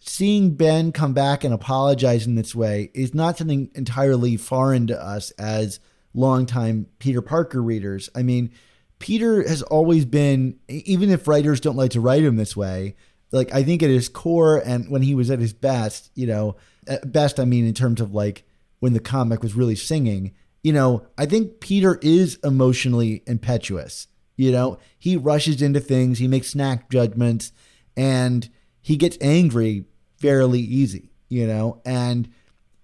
seeing 0.00 0.54
Ben 0.54 0.92
come 0.92 1.12
back 1.12 1.44
and 1.44 1.52
apologize 1.52 2.26
in 2.26 2.34
this 2.34 2.54
way 2.54 2.90
is 2.94 3.14
not 3.14 3.38
something 3.38 3.70
entirely 3.74 4.36
foreign 4.36 4.86
to 4.86 5.02
us 5.02 5.30
as 5.32 5.80
longtime 6.14 6.86
Peter 6.98 7.20
Parker 7.20 7.62
readers. 7.62 8.08
I 8.14 8.22
mean, 8.22 8.50
Peter 8.98 9.46
has 9.46 9.62
always 9.62 10.04
been, 10.04 10.58
even 10.68 11.10
if 11.10 11.28
writers 11.28 11.60
don't 11.60 11.76
like 11.76 11.90
to 11.90 12.00
write 12.00 12.22
him 12.22 12.36
this 12.36 12.56
way, 12.56 12.96
like 13.32 13.52
I 13.52 13.62
think 13.62 13.82
at 13.82 13.90
his 13.90 14.08
core 14.08 14.62
and 14.64 14.88
when 14.90 15.02
he 15.02 15.14
was 15.14 15.30
at 15.30 15.40
his 15.40 15.52
best, 15.52 16.10
you 16.14 16.26
know, 16.26 16.56
at 16.86 17.12
best, 17.12 17.38
I 17.38 17.44
mean, 17.44 17.66
in 17.66 17.74
terms 17.74 18.00
of 18.00 18.14
like 18.14 18.44
when 18.78 18.92
the 18.92 19.00
comic 19.00 19.42
was 19.42 19.54
really 19.54 19.76
singing, 19.76 20.32
you 20.62 20.72
know, 20.72 21.06
I 21.18 21.26
think 21.26 21.60
Peter 21.60 21.98
is 22.00 22.38
emotionally 22.42 23.22
impetuous. 23.26 24.06
You 24.36 24.52
know, 24.52 24.78
he 24.98 25.16
rushes 25.16 25.62
into 25.62 25.80
things, 25.80 26.18
he 26.18 26.28
makes 26.28 26.48
snack 26.48 26.90
judgments, 26.90 27.52
and 27.96 28.48
he 28.82 28.96
gets 28.96 29.16
angry 29.20 29.84
fairly 30.18 30.60
easy, 30.60 31.10
you 31.28 31.46
know, 31.46 31.80
and 31.84 32.28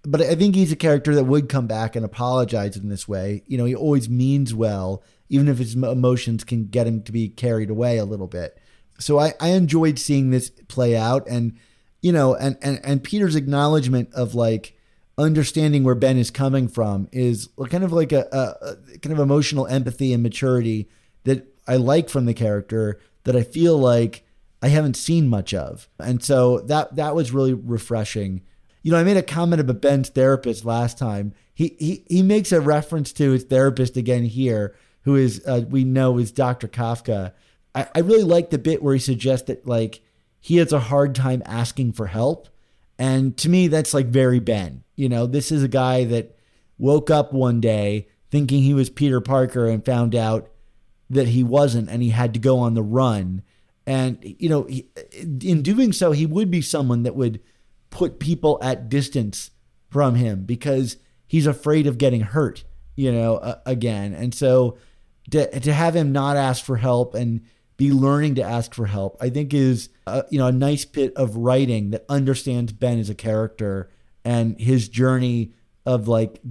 but 0.05 0.21
I 0.21 0.35
think 0.35 0.55
he's 0.55 0.71
a 0.71 0.75
character 0.75 1.15
that 1.15 1.23
would 1.23 1.47
come 1.47 1.65
back 1.65 1.95
and 1.95 2.03
apologize 2.03 2.75
in 2.75 2.89
this 2.89 3.07
way. 3.07 3.43
You 3.47 3.57
know, 3.57 3.63
he 3.63 3.73
always 3.73 4.09
means 4.09 4.53
well, 4.53 5.01
even 5.29 5.47
if 5.47 5.59
his 5.59 5.75
emotions 5.75 6.43
can 6.43 6.65
get 6.65 6.87
him 6.87 7.03
to 7.03 7.11
be 7.13 7.29
carried 7.29 7.69
away 7.69 7.97
a 7.97 8.05
little 8.05 8.27
bit. 8.27 8.59
So 8.99 9.17
I, 9.17 9.33
I 9.39 9.49
enjoyed 9.49 9.97
seeing 9.97 10.29
this 10.29 10.49
play 10.67 10.97
out 10.97 11.25
and 11.29 11.57
you 12.01 12.11
know, 12.11 12.35
and, 12.35 12.57
and, 12.61 12.81
and 12.83 13.01
Peter's 13.01 13.35
acknowledgement 13.35 14.13
of 14.13 14.35
like 14.35 14.77
understanding 15.17 15.85
where 15.85 15.95
Ben 15.95 16.17
is 16.17 16.29
coming 16.29 16.67
from 16.67 17.07
is 17.13 17.47
kind 17.69 17.83
of 17.85 17.93
like 17.93 18.11
a, 18.11 18.27
a, 18.31 18.71
a 18.71 18.99
kind 18.99 19.13
of 19.13 19.19
emotional 19.19 19.65
empathy 19.67 20.11
and 20.11 20.21
maturity 20.21 20.89
I 21.67 21.77
like 21.77 22.09
from 22.09 22.25
the 22.25 22.33
character 22.33 22.99
that 23.23 23.35
I 23.35 23.43
feel 23.43 23.77
like 23.77 24.25
I 24.61 24.69
haven't 24.69 24.95
seen 24.95 25.27
much 25.27 25.53
of. 25.53 25.89
And 25.99 26.23
so 26.23 26.59
that 26.61 26.95
that 26.95 27.15
was 27.15 27.31
really 27.31 27.53
refreshing. 27.53 28.41
You 28.81 28.91
know, 28.91 28.97
I 28.97 29.03
made 29.03 29.17
a 29.17 29.23
comment 29.23 29.61
about 29.61 29.81
Ben's 29.81 30.09
therapist 30.09 30.65
last 30.65 30.97
time. 30.97 31.33
He 31.53 31.75
he 31.79 32.05
he 32.07 32.23
makes 32.23 32.51
a 32.51 32.61
reference 32.61 33.11
to 33.13 33.31
his 33.31 33.43
therapist 33.43 33.97
again 33.97 34.23
here, 34.23 34.75
who 35.01 35.15
is 35.15 35.41
uh, 35.45 35.63
we 35.69 35.83
know 35.83 36.17
is 36.17 36.31
Dr. 36.31 36.67
Kafka. 36.67 37.33
I, 37.75 37.87
I 37.95 37.99
really 37.99 38.23
like 38.23 38.49
the 38.49 38.57
bit 38.57 38.81
where 38.81 38.93
he 38.93 38.99
suggests 38.99 39.47
that 39.47 39.67
like 39.67 40.01
he 40.39 40.57
has 40.57 40.73
a 40.73 40.79
hard 40.79 41.15
time 41.15 41.43
asking 41.45 41.93
for 41.93 42.07
help. 42.07 42.49
And 42.99 43.35
to 43.37 43.49
me, 43.49 43.67
that's 43.67 43.93
like 43.93 44.07
very 44.07 44.39
Ben. 44.39 44.83
You 44.95 45.09
know, 45.09 45.25
this 45.25 45.51
is 45.51 45.63
a 45.63 45.67
guy 45.67 46.03
that 46.05 46.37
woke 46.77 47.09
up 47.09 47.33
one 47.33 47.59
day 47.59 48.07
thinking 48.29 48.63
he 48.63 48.73
was 48.73 48.89
Peter 48.89 49.21
Parker 49.21 49.67
and 49.67 49.85
found 49.85 50.15
out 50.15 50.49
that 51.13 51.29
he 51.29 51.43
wasn't 51.43 51.89
and 51.89 52.01
he 52.01 52.09
had 52.09 52.33
to 52.33 52.39
go 52.39 52.59
on 52.59 52.73
the 52.73 52.83
run. 52.83 53.43
And, 53.85 54.17
you 54.21 54.49
know, 54.49 54.63
he, 54.63 54.87
in 55.41 55.61
doing 55.61 55.91
so, 55.91 56.11
he 56.11 56.25
would 56.25 56.49
be 56.49 56.61
someone 56.61 57.03
that 57.03 57.15
would 57.15 57.41
put 57.89 58.19
people 58.19 58.57
at 58.61 58.89
distance 58.89 59.51
from 59.89 60.15
him 60.15 60.45
because 60.45 60.97
he's 61.27 61.45
afraid 61.45 61.87
of 61.87 61.97
getting 61.97 62.21
hurt, 62.21 62.63
you 62.95 63.11
know, 63.11 63.37
uh, 63.37 63.59
again. 63.65 64.13
And 64.13 64.33
so 64.33 64.77
to, 65.31 65.59
to 65.59 65.73
have 65.73 65.95
him 65.95 66.11
not 66.11 66.37
ask 66.37 66.63
for 66.63 66.77
help 66.77 67.13
and 67.13 67.41
be 67.77 67.91
learning 67.91 68.35
to 68.35 68.43
ask 68.43 68.73
for 68.73 68.85
help, 68.85 69.17
I 69.19 69.29
think 69.29 69.53
is, 69.53 69.89
you 70.29 70.37
know, 70.37 70.47
a 70.47 70.51
nice 70.51 70.85
bit 70.85 71.13
of 71.15 71.35
writing 71.35 71.91
that 71.91 72.05
understands 72.07 72.71
Ben 72.71 72.99
as 72.99 73.09
a 73.09 73.15
character 73.15 73.89
and 74.23 74.59
his 74.59 74.87
journey 74.89 75.53
of 75.85 76.07
like 76.07 76.41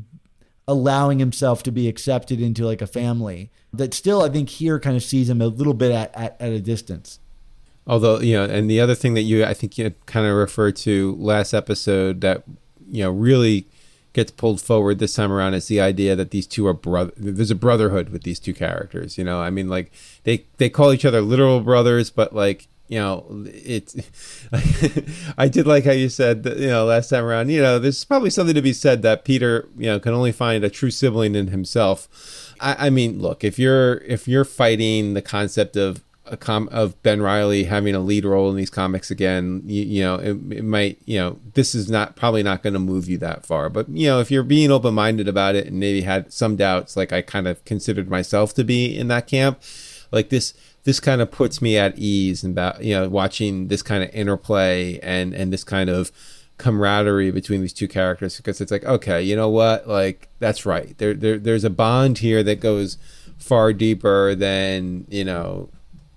allowing 0.69 1.19
himself 1.19 1.63
to 1.63 1.73
be 1.73 1.89
accepted 1.89 2.41
into 2.41 2.67
like 2.67 2.83
a 2.83 2.87
family 2.87 3.51
that 3.73 3.95
still 3.95 4.23
I 4.23 4.29
think 4.29 4.49
here 4.49 4.79
kind 4.79 4.97
of 4.97 5.03
sees 5.03 5.29
him 5.29 5.41
a 5.41 5.47
little 5.47 5.75
bit 5.75 5.93
at, 5.93 6.15
at, 6.15 6.37
at 6.41 6.53
a 6.53 6.61
distance. 6.61 7.19
Although 7.87 8.21
you 8.21 8.35
know, 8.35 8.45
and 8.45 8.71
the 8.71 8.81
other 8.81 8.95
thing 8.95 9.15
that 9.15 9.23
you 9.23 9.45
I 9.45 9.55
think 9.55 9.79
you 9.79 9.93
kind 10.07 10.27
of 10.27 10.35
referred 10.35 10.77
to 10.77 11.17
last 11.19 11.53
episode 11.53 12.21
that 12.21 12.45
you 12.89 13.03
know 13.03 13.11
really 13.11 13.67
gets 14.13 14.31
pulled 14.31 14.61
forward 14.61 14.99
this 14.99 15.15
time 15.15 15.33
around 15.33 15.55
is 15.55 15.69
the 15.69 15.81
idea 15.81 16.15
that 16.15 16.31
these 16.31 16.47
two 16.47 16.67
are 16.67 16.75
brother. 16.75 17.13
There's 17.17 17.51
a 17.51 17.57
brotherhood 17.57 18.11
with 18.11 18.23
these 18.23 18.39
two 18.39 18.55
characters. 18.55 19.19
You 19.19 19.25
know, 19.25 19.41
I 19.41 19.51
mean, 19.51 19.69
like 19.69 19.91
they 20.25 20.47
they 20.59 20.69
call 20.69 20.93
each 20.93 21.05
other 21.05 21.21
literal 21.21 21.61
brothers, 21.61 22.11
but 22.11 22.35
like 22.35 22.69
you 22.93 22.99
know, 22.99 23.25
it's. 23.47 23.97
I 25.39 25.49
did 25.49 25.67
like 25.67 25.87
how 25.87 25.93
you 25.93 26.11
said 26.11 26.43
that. 26.43 26.59
You 26.59 26.67
know, 26.67 26.85
last 26.85 27.09
time 27.09 27.25
around, 27.25 27.49
you 27.49 27.63
know, 27.63 27.79
there's 27.79 28.05
probably 28.05 28.29
something 28.29 28.55
to 28.55 28.61
be 28.61 28.75
said 28.75 29.01
that 29.01 29.25
Peter, 29.25 29.67
you 29.79 29.87
know, 29.87 29.99
can 29.99 30.13
only 30.13 30.31
find 30.31 30.63
a 30.63 30.69
true 30.69 30.91
sibling 30.91 31.35
in 31.35 31.47
himself. 31.47 32.55
I, 32.61 32.89
I 32.89 32.91
mean, 32.91 33.19
look, 33.19 33.45
if 33.45 33.59
you're 33.59 34.03
if 34.03 34.29
you're 34.29 34.45
fighting 34.45 35.15
the 35.15 35.23
concept 35.23 35.75
of 35.75 36.05
a 36.27 36.37
com 36.37 36.69
of 36.71 37.03
Ben 37.03 37.23
Riley 37.23 37.65
having 37.65 37.95
a 37.95 37.99
lead 37.99 38.27
role 38.27 38.51
in 38.51 38.57
these 38.57 38.69
comics 38.69 39.11
again, 39.11 39.63
you, 39.65 39.85
you 39.85 40.03
know, 40.03 40.17
it, 40.17 40.37
it, 40.53 40.65
might, 40.65 40.99
you 41.07 41.17
know, 41.17 41.41
this 41.55 41.75
is 41.75 41.91
not 41.91 42.15
probably 42.15 42.43
not 42.43 42.63
going 42.63 42.75
to 42.75 42.79
move 42.79 43.09
you 43.09 43.17
that 43.19 43.47
far. 43.47 43.71
But 43.71 43.89
you 43.89 44.07
know, 44.07 44.21
if 44.21 44.31
you're 44.31 44.43
being 44.43 44.71
open 44.71 44.93
minded 44.93 45.29
about 45.29 45.55
it 45.55 45.67
and 45.67 45.81
maybe 45.81 46.03
had 46.03 46.31
some 46.31 46.57
doubts, 46.57 46.95
like 46.95 47.11
I 47.11 47.23
kind 47.23 47.49
of 47.49 47.65
considered 47.65 48.11
myself 48.11 48.53
to 48.53 48.65
be 48.65 48.95
in 48.95 49.09
that 49.09 49.27
camp, 49.27 49.63
like 50.11 50.29
this, 50.29 50.53
this 50.85 51.01
kind 51.01 51.21
of 51.21 51.31
puts 51.31 51.63
me 51.63 51.77
at 51.79 51.99
ease 51.99 52.43
and 52.43 52.53
about 52.53 52.83
you 52.83 52.95
know 52.95 53.09
watching 53.09 53.69
this 53.69 53.83
kind 53.83 54.03
of 54.03 54.11
interplay 54.15 54.99
and 55.01 55.35
and 55.35 55.53
this 55.53 55.65
kind 55.65 55.91
of 55.91 56.13
camaraderie 56.59 57.31
between 57.31 57.61
these 57.61 57.73
two 57.73 57.89
characters 57.89 58.37
because 58.37 58.61
it's 58.61 58.71
like 58.71 58.85
okay, 58.85 59.23
you 59.23 59.37
know 59.37 59.49
what, 59.49 59.89
like 59.89 60.29
that's 60.39 60.67
right. 60.67 60.97
There, 60.99 61.15
there 61.15 61.39
there's 61.39 61.65
a 61.65 61.71
bond 61.71 62.19
here 62.19 62.43
that 62.43 62.61
goes 62.61 62.99
far 63.39 63.73
deeper 63.73 64.35
than 64.35 65.07
you 65.11 65.25
know 65.25 65.69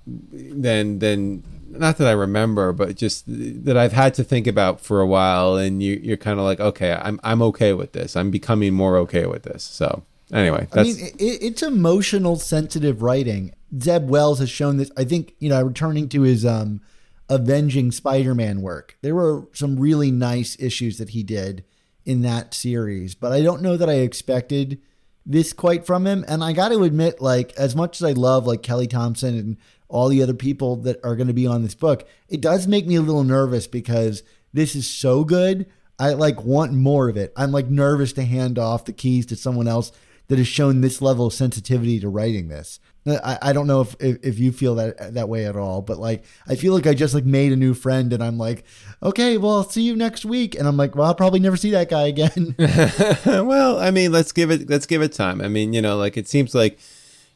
than 0.06 1.00
than 1.00 1.44
not 1.68 1.98
that 1.98 2.08
I 2.08 2.12
remember, 2.12 2.72
but 2.72 2.96
just 2.96 3.26
that 3.28 3.78
I've 3.78 3.94
had 3.94 4.14
to 4.16 4.24
think 4.24 4.48
about 4.48 4.80
for 4.80 5.02
a 5.02 5.08
while. 5.08 5.56
And 5.56 5.82
you, 5.82 6.00
you're 6.02 6.18
kind 6.18 6.40
of 6.40 6.46
like, 6.46 6.60
okay, 6.60 6.94
I'm 6.94 7.20
I'm 7.24 7.42
okay 7.42 7.74
with 7.74 7.92
this. 7.94 8.16
I'm 8.16 8.32
becoming 8.32 8.74
more 8.74 8.98
okay 9.00 9.26
with 9.26 9.44
this. 9.44 9.64
So 9.64 10.04
anyway, 10.32 10.68
I 10.74 10.84
mean, 10.84 10.98
it, 11.00 11.14
it's 11.20 11.64
emotional, 11.64 12.38
sensitive 12.38 13.02
writing. 13.02 13.54
Zeb 13.82 14.10
Wells 14.10 14.40
has 14.40 14.50
shown 14.50 14.78
this. 14.78 14.92
I 14.98 15.04
think 15.04 15.36
you 15.40 15.50
know, 15.50 15.62
returning 15.62 16.10
to 16.10 16.22
his 16.22 16.46
um, 16.46 16.82
avenging 17.30 17.92
Spider-Man 17.92 18.62
work, 18.62 18.98
there 19.02 19.16
were 19.16 19.48
some 19.54 19.80
really 19.80 20.12
nice 20.12 20.58
issues 20.60 20.98
that 20.98 21.10
he 21.10 21.24
did 21.24 21.64
in 22.06 22.22
that 22.22 22.54
series, 22.54 23.16
but 23.16 23.32
I 23.32 23.42
don't 23.42 23.62
know 23.62 23.78
that 23.78 23.90
I 23.90 23.96
expected 23.96 24.80
this 25.26 25.54
quite 25.54 25.86
from 25.86 26.06
him. 26.06 26.24
And 26.28 26.44
I 26.44 26.54
got 26.54 26.70
to 26.70 26.84
admit, 26.84 27.22
like 27.22 27.54
as 27.54 27.76
much 27.76 28.02
as 28.02 28.08
I 28.08 28.12
love 28.12 28.46
like 28.46 28.62
Kelly 28.62 28.88
Thompson 28.88 29.38
and 29.38 29.58
all 29.88 30.08
the 30.08 30.22
other 30.22 30.34
people 30.34 30.76
that 30.78 31.00
are 31.04 31.16
going 31.16 31.28
to 31.28 31.34
be 31.34 31.48
on 31.48 31.64
this 31.64 31.76
book, 31.76 32.08
it 32.28 32.42
does 32.42 32.68
make 32.68 32.86
me 32.86 32.96
a 32.96 33.02
little 33.02 33.24
nervous 33.24 33.68
because 33.68 34.24
this 34.54 34.76
is 34.76 34.88
so 34.88 35.24
good. 35.24 35.66
I 35.98 36.10
like 36.10 36.44
want 36.44 36.74
more 36.74 37.10
of 37.10 37.18
it. 37.18 37.34
I'm 37.36 37.52
like 37.52 37.70
nervous 37.70 38.14
to 38.14 38.24
hand 38.24 38.60
off 38.60 38.86
the 38.86 38.94
keys 38.94 39.26
to 39.28 39.36
someone 39.36 39.68
else 39.68 39.92
that 40.28 40.38
has 40.38 40.48
shown 40.48 40.82
this 40.82 41.02
level 41.02 41.28
of 41.28 41.34
sensitivity 41.34 42.00
to 42.00 42.10
writing 42.10 42.48
this. 42.48 42.80
I, 43.08 43.38
I 43.42 43.54
don't 43.54 43.68
know 43.68 43.82
if, 43.82 43.96
if, 44.00 44.18
if 44.24 44.40
you 44.40 44.52
feel 44.52 44.76
that 44.76 45.14
that 45.14 45.30
way 45.30 45.46
at 45.46 45.56
all, 45.56 45.82
but 45.82 46.00
like 46.00 46.24
I 46.48 46.56
feel 46.56 46.74
like 46.74 46.88
I 46.88 46.94
just 46.96 47.14
like 47.14 47.26
made 47.26 47.52
a 47.52 47.56
new 47.56 47.74
friend 47.74 48.12
and 48.12 48.24
I'm 48.24 48.38
like, 48.38 48.66
okay, 49.04 49.38
well, 49.38 49.58
I'll 49.58 49.70
see 49.70 49.84
you 49.84 49.96
next 49.96 50.26
week, 50.26 50.56
and 50.56 50.68
I'm 50.68 50.78
like, 50.78 50.96
well, 50.96 51.08
I'll 51.08 51.16
probably 51.16 51.40
never 51.40 51.58
see 51.58 51.72
that 51.72 51.90
guy 51.90 52.08
again. 52.08 52.56
well, 53.26 53.80
I 53.80 53.92
mean, 53.92 54.12
let's 54.12 54.32
give 54.32 54.50
it 54.50 54.70
let's 54.70 54.88
give 54.88 55.02
it 55.04 55.14
time. 55.14 55.42
I 55.42 55.48
mean, 55.48 55.74
you 55.74 55.82
know, 55.82 55.98
like 55.98 56.18
it 56.18 56.28
seems 56.28 56.56
like, 56.56 56.80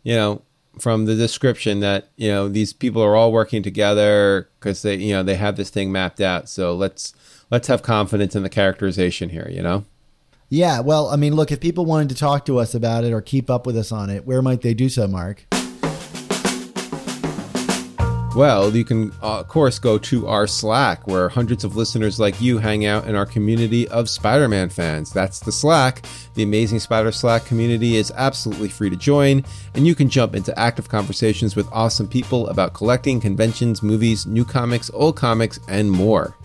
you 0.04 0.16
know, 0.16 0.42
from 0.80 1.06
the 1.06 1.16
description 1.16 1.82
that 1.82 2.10
you 2.16 2.30
know 2.30 2.50
these 2.50 2.74
people 2.74 3.04
are 3.04 3.16
all 3.16 3.32
working 3.32 3.62
together 3.62 4.50
because 4.60 4.82
they 4.82 4.96
you 4.96 5.14
know 5.14 5.22
they 5.22 5.36
have 5.36 5.56
this 5.56 5.70
thing 5.70 5.92
mapped 5.92 6.20
out. 6.20 6.50
So 6.50 6.74
let's 6.74 7.14
let's 7.52 7.68
have 7.68 7.84
confidence 7.84 8.36
in 8.36 8.42
the 8.42 8.50
characterization 8.50 9.30
here. 9.30 9.48
You 9.52 9.62
know. 9.62 9.86
Yeah, 10.52 10.80
well, 10.80 11.10
I 11.10 11.15
mean, 11.15 11.36
look, 11.36 11.52
if 11.52 11.60
people 11.60 11.86
wanted 11.86 12.10
to 12.10 12.15
talk 12.15 12.43
to 12.48 12.58
us 12.58 12.74
about 12.74 13.04
it 13.04 13.13
or 13.13 13.22
keep 13.22 13.52
up 13.52 13.67
with 13.67 13.78
us 13.78 13.91
on 13.91 14.10
it, 14.10 14.26
where 14.26 14.41
might 14.41 14.62
they 14.62 14.74
do 14.74 14.89
so, 14.89 15.08
Mark? 15.08 15.46
Well, 18.36 18.74
you 18.76 18.86
can, 18.86 19.12
uh, 19.24 19.39
of 19.39 19.48
course, 19.48 19.80
go 19.80 19.98
to 19.98 20.28
our 20.28 20.46
Slack, 20.46 21.08
where 21.08 21.30
hundreds 21.30 21.63
of 21.63 21.76
listeners 21.76 22.20
like 22.20 22.39
you 22.39 22.60
hang 22.60 22.86
out 22.86 23.08
in 23.08 23.15
our 23.15 23.26
community 23.26 23.88
of 23.88 24.08
Spider 24.08 24.48
Man 24.48 24.70
fans. 24.70 25.12
That's 25.12 25.39
the 25.39 25.52
Slack. 25.52 26.06
The 26.36 26.44
Amazing 26.44 26.80
Spider 26.80 27.12
Slack 27.12 27.46
community 27.46 27.98
is 27.98 28.13
absolutely 28.15 28.70
free 28.70 28.92
to 28.92 28.96
join, 28.96 29.44
and 29.74 29.88
you 29.88 29.96
can 29.96 30.10
jump 30.10 30.36
into 30.36 30.58
active 30.60 30.88
conversations 30.88 31.56
with 31.56 31.68
awesome 31.72 32.08
people 32.08 32.48
about 32.50 32.74
collecting, 32.74 33.20
conventions, 33.20 33.82
movies, 33.82 34.28
new 34.28 34.46
comics, 34.46 34.92
old 34.94 35.18
comics, 35.18 35.60
and 35.68 35.92
more. 35.92 36.38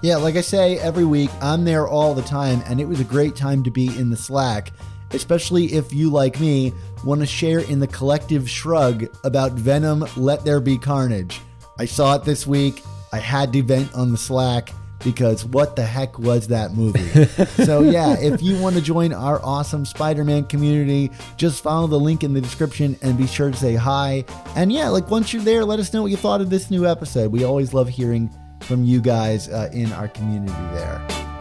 Yeah, 0.00 0.16
like 0.16 0.36
I 0.36 0.40
say 0.40 0.78
every 0.78 1.04
week, 1.04 1.30
I'm 1.42 1.64
there 1.64 1.86
all 1.86 2.14
the 2.14 2.22
time, 2.22 2.62
and 2.66 2.80
it 2.80 2.88
was 2.88 3.00
a 3.00 3.04
great 3.04 3.36
time 3.36 3.62
to 3.64 3.70
be 3.70 3.88
in 3.98 4.08
the 4.08 4.16
Slack 4.16 4.72
especially 5.12 5.66
if 5.74 5.92
you, 5.92 6.10
like 6.10 6.40
me, 6.40 6.72
want 7.04 7.20
to 7.20 7.26
share 7.26 7.60
in 7.60 7.80
the 7.80 7.86
collective 7.86 8.48
shrug 8.48 9.06
about 9.24 9.52
Venom 9.52 10.04
Let 10.16 10.44
There 10.44 10.60
Be 10.60 10.78
Carnage. 10.78 11.40
I 11.78 11.84
saw 11.84 12.16
it 12.16 12.24
this 12.24 12.46
week. 12.46 12.82
I 13.12 13.18
had 13.18 13.52
to 13.52 13.62
vent 13.62 13.94
on 13.94 14.12
the 14.12 14.18
Slack 14.18 14.70
because 15.04 15.44
what 15.44 15.76
the 15.76 15.84
heck 15.84 16.18
was 16.18 16.48
that 16.48 16.72
movie? 16.72 17.24
so, 17.64 17.82
yeah, 17.82 18.18
if 18.18 18.42
you 18.42 18.60
want 18.60 18.76
to 18.76 18.82
join 18.82 19.12
our 19.12 19.40
awesome 19.44 19.84
Spider 19.84 20.24
Man 20.24 20.44
community, 20.44 21.10
just 21.36 21.62
follow 21.62 21.86
the 21.86 21.98
link 21.98 22.24
in 22.24 22.34
the 22.34 22.40
description 22.40 22.98
and 23.02 23.16
be 23.16 23.26
sure 23.26 23.50
to 23.50 23.56
say 23.56 23.74
hi. 23.74 24.24
And 24.56 24.72
yeah, 24.72 24.88
like 24.88 25.10
once 25.10 25.32
you're 25.32 25.42
there, 25.42 25.64
let 25.64 25.78
us 25.78 25.92
know 25.92 26.02
what 26.02 26.10
you 26.10 26.16
thought 26.16 26.40
of 26.40 26.50
this 26.50 26.70
new 26.70 26.86
episode. 26.86 27.32
We 27.32 27.44
always 27.44 27.72
love 27.72 27.88
hearing 27.88 28.30
from 28.62 28.84
you 28.84 29.00
guys 29.00 29.48
uh, 29.48 29.70
in 29.72 29.92
our 29.92 30.08
community 30.08 30.52
there. 30.74 31.37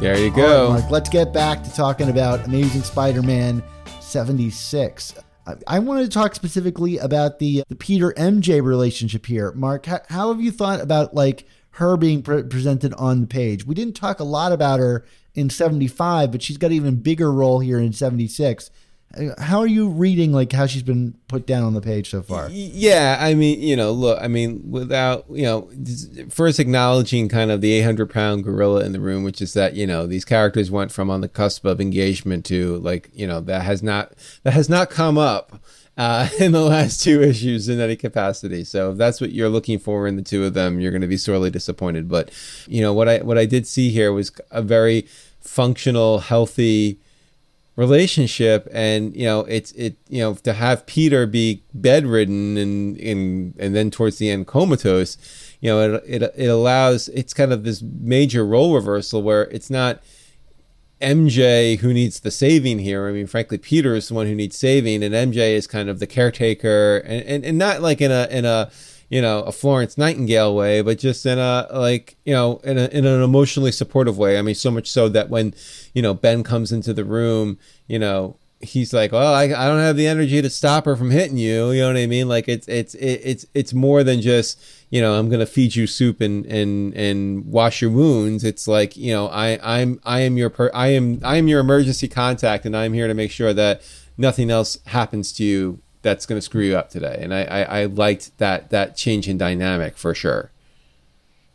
There 0.00 0.18
you 0.18 0.30
go. 0.30 0.70
Mark, 0.70 0.90
let's 0.90 1.10
get 1.10 1.30
back 1.30 1.62
to 1.62 1.70
talking 1.74 2.08
about 2.08 2.46
Amazing 2.46 2.84
Spider-Man 2.84 3.62
76. 4.00 5.14
I, 5.46 5.54
I 5.66 5.78
wanted 5.78 6.04
to 6.04 6.08
talk 6.08 6.34
specifically 6.34 6.96
about 6.96 7.38
the 7.38 7.64
the 7.68 7.76
Peter 7.76 8.14
MJ 8.16 8.64
relationship 8.64 9.26
here. 9.26 9.52
Mark, 9.52 9.84
how, 9.84 10.00
how 10.08 10.32
have 10.32 10.40
you 10.40 10.52
thought 10.52 10.80
about 10.80 11.14
like 11.14 11.46
her 11.72 11.98
being 11.98 12.22
pre- 12.22 12.44
presented 12.44 12.94
on 12.94 13.20
the 13.20 13.26
page? 13.26 13.66
We 13.66 13.74
didn't 13.74 13.92
talk 13.94 14.20
a 14.20 14.24
lot 14.24 14.52
about 14.52 14.80
her 14.80 15.04
in 15.34 15.50
75, 15.50 16.32
but 16.32 16.40
she's 16.40 16.56
got 16.56 16.68
an 16.68 16.72
even 16.72 16.96
bigger 16.96 17.30
role 17.30 17.60
here 17.60 17.78
in 17.78 17.92
76 17.92 18.70
how 19.38 19.58
are 19.58 19.66
you 19.66 19.88
reading 19.88 20.32
like 20.32 20.52
how 20.52 20.66
she's 20.66 20.84
been 20.84 21.14
put 21.26 21.44
down 21.44 21.64
on 21.64 21.74
the 21.74 21.80
page 21.80 22.10
so 22.10 22.22
far 22.22 22.48
yeah 22.50 23.16
i 23.20 23.34
mean 23.34 23.60
you 23.60 23.74
know 23.74 23.90
look 23.90 24.16
i 24.22 24.28
mean 24.28 24.62
without 24.70 25.24
you 25.30 25.42
know 25.42 25.68
first 26.28 26.60
acknowledging 26.60 27.28
kind 27.28 27.50
of 27.50 27.60
the 27.60 27.72
800 27.72 28.08
pound 28.08 28.44
gorilla 28.44 28.84
in 28.84 28.92
the 28.92 29.00
room 29.00 29.24
which 29.24 29.42
is 29.42 29.52
that 29.54 29.74
you 29.74 29.86
know 29.86 30.06
these 30.06 30.24
characters 30.24 30.70
went 30.70 30.92
from 30.92 31.10
on 31.10 31.22
the 31.22 31.28
cusp 31.28 31.64
of 31.64 31.80
engagement 31.80 32.44
to 32.44 32.76
like 32.78 33.10
you 33.12 33.26
know 33.26 33.40
that 33.40 33.62
has 33.62 33.82
not 33.82 34.12
that 34.44 34.52
has 34.52 34.68
not 34.68 34.90
come 34.90 35.18
up 35.18 35.60
uh, 35.96 36.28
in 36.40 36.52
the 36.52 36.62
last 36.62 37.02
two 37.02 37.20
issues 37.20 37.68
in 37.68 37.78
any 37.78 37.96
capacity. 37.96 38.64
So 38.64 38.92
if 38.92 38.96
that's 38.96 39.20
what 39.20 39.32
you're 39.32 39.50
looking 39.50 39.78
for 39.78 40.06
in 40.06 40.16
the 40.16 40.22
two 40.22 40.44
of 40.44 40.54
them, 40.54 40.80
you're 40.80 40.92
going 40.92 41.02
to 41.02 41.08
be 41.08 41.18
sorely 41.18 41.50
disappointed. 41.50 42.08
But 42.08 42.30
you 42.66 42.80
know 42.80 42.94
what 42.94 43.06
I 43.06 43.18
what 43.18 43.36
I 43.36 43.44
did 43.44 43.66
see 43.66 43.90
here 43.90 44.10
was 44.10 44.32
a 44.50 44.62
very 44.62 45.06
functional, 45.40 46.20
healthy 46.20 47.00
relationship 47.80 48.68
and 48.74 49.16
you 49.16 49.24
know 49.24 49.40
it's 49.40 49.72
it 49.72 49.96
you 50.10 50.20
know 50.20 50.34
to 50.34 50.52
have 50.52 50.84
peter 50.84 51.26
be 51.26 51.62
bedridden 51.72 52.58
and 52.58 52.98
and 52.98 53.54
and 53.58 53.74
then 53.74 53.90
towards 53.90 54.18
the 54.18 54.28
end 54.28 54.46
comatose 54.46 55.16
you 55.60 55.70
know 55.70 55.94
it, 55.94 56.04
it 56.06 56.34
it 56.36 56.48
allows 56.48 57.08
it's 57.08 57.32
kind 57.32 57.54
of 57.54 57.64
this 57.64 57.80
major 57.80 58.44
role 58.44 58.74
reversal 58.74 59.22
where 59.22 59.44
it's 59.44 59.70
not 59.70 60.02
MJ 61.00 61.78
who 61.78 61.94
needs 61.94 62.20
the 62.20 62.30
saving 62.30 62.80
here. 62.80 63.08
I 63.08 63.12
mean, 63.12 63.26
frankly, 63.26 63.56
Peter 63.56 63.94
is 63.94 64.08
the 64.08 64.14
one 64.14 64.26
who 64.26 64.34
needs 64.34 64.58
saving, 64.58 65.02
and 65.02 65.14
MJ 65.14 65.54
is 65.54 65.66
kind 65.66 65.88
of 65.88 65.98
the 65.98 66.06
caretaker, 66.06 66.98
and, 67.06 67.22
and, 67.24 67.44
and 67.46 67.56
not 67.56 67.80
like 67.80 68.02
in 68.02 68.10
a 68.10 68.28
in 68.30 68.44
a 68.44 68.70
you 69.10 69.20
know 69.20 69.40
a 69.40 69.52
Florence 69.52 69.98
Nightingale 69.98 70.54
way, 70.54 70.80
but 70.80 70.98
just 70.98 71.26
in 71.26 71.38
a 71.38 71.66
like 71.72 72.16
you 72.24 72.32
know 72.32 72.58
in 72.64 72.78
a 72.78 72.86
in 72.86 73.04
an 73.04 73.22
emotionally 73.22 73.72
supportive 73.72 74.16
way. 74.16 74.38
I 74.38 74.42
mean, 74.42 74.54
so 74.54 74.70
much 74.70 74.90
so 74.90 75.08
that 75.10 75.28
when 75.28 75.52
you 75.92 76.00
know 76.00 76.14
Ben 76.14 76.42
comes 76.42 76.72
into 76.72 76.94
the 76.94 77.04
room, 77.04 77.58
you 77.88 77.98
know 77.98 78.36
he's 78.60 78.92
like, 78.92 79.10
well, 79.10 79.32
I, 79.34 79.44
I 79.44 79.66
don't 79.66 79.80
have 79.80 79.96
the 79.96 80.06
energy 80.06 80.42
to 80.42 80.50
stop 80.50 80.84
her 80.84 80.94
from 80.94 81.10
hitting 81.10 81.38
you. 81.38 81.70
You 81.70 81.80
know 81.80 81.88
what 81.88 81.96
I 81.96 82.06
mean? 82.06 82.28
Like 82.28 82.48
it's 82.48 82.68
it's 82.68 82.94
it's 82.94 83.44
it's 83.52 83.74
more 83.74 84.04
than 84.04 84.20
just 84.20 84.62
you 84.90 85.00
know 85.00 85.18
I'm 85.18 85.28
gonna 85.28 85.46
feed 85.46 85.74
you 85.74 85.86
soup 85.86 86.20
and 86.20 86.46
and 86.46 86.94
and 86.94 87.44
wash 87.46 87.82
your 87.82 87.90
wounds. 87.90 88.44
It's 88.44 88.68
like 88.68 88.96
you 88.96 89.12
know 89.12 89.26
I 89.26 89.58
I'm 89.62 90.00
I 90.04 90.20
am 90.20 90.36
your 90.36 90.50
per, 90.50 90.70
I 90.72 90.88
am 90.88 91.20
I 91.24 91.36
am 91.36 91.48
your 91.48 91.60
emergency 91.60 92.06
contact, 92.06 92.64
and 92.64 92.76
I'm 92.76 92.92
here 92.92 93.08
to 93.08 93.14
make 93.14 93.32
sure 93.32 93.52
that 93.54 93.82
nothing 94.16 94.50
else 94.50 94.78
happens 94.86 95.32
to 95.32 95.44
you 95.44 95.80
that's 96.02 96.26
going 96.26 96.38
to 96.38 96.42
screw 96.42 96.64
you 96.64 96.76
up 96.76 96.90
today. 96.90 97.18
And 97.20 97.34
I, 97.34 97.42
I, 97.42 97.62
I 97.80 97.84
liked 97.84 98.36
that 98.38 98.70
that 98.70 98.96
change 98.96 99.28
in 99.28 99.38
dynamic 99.38 99.96
for 99.96 100.14
sure. 100.14 100.50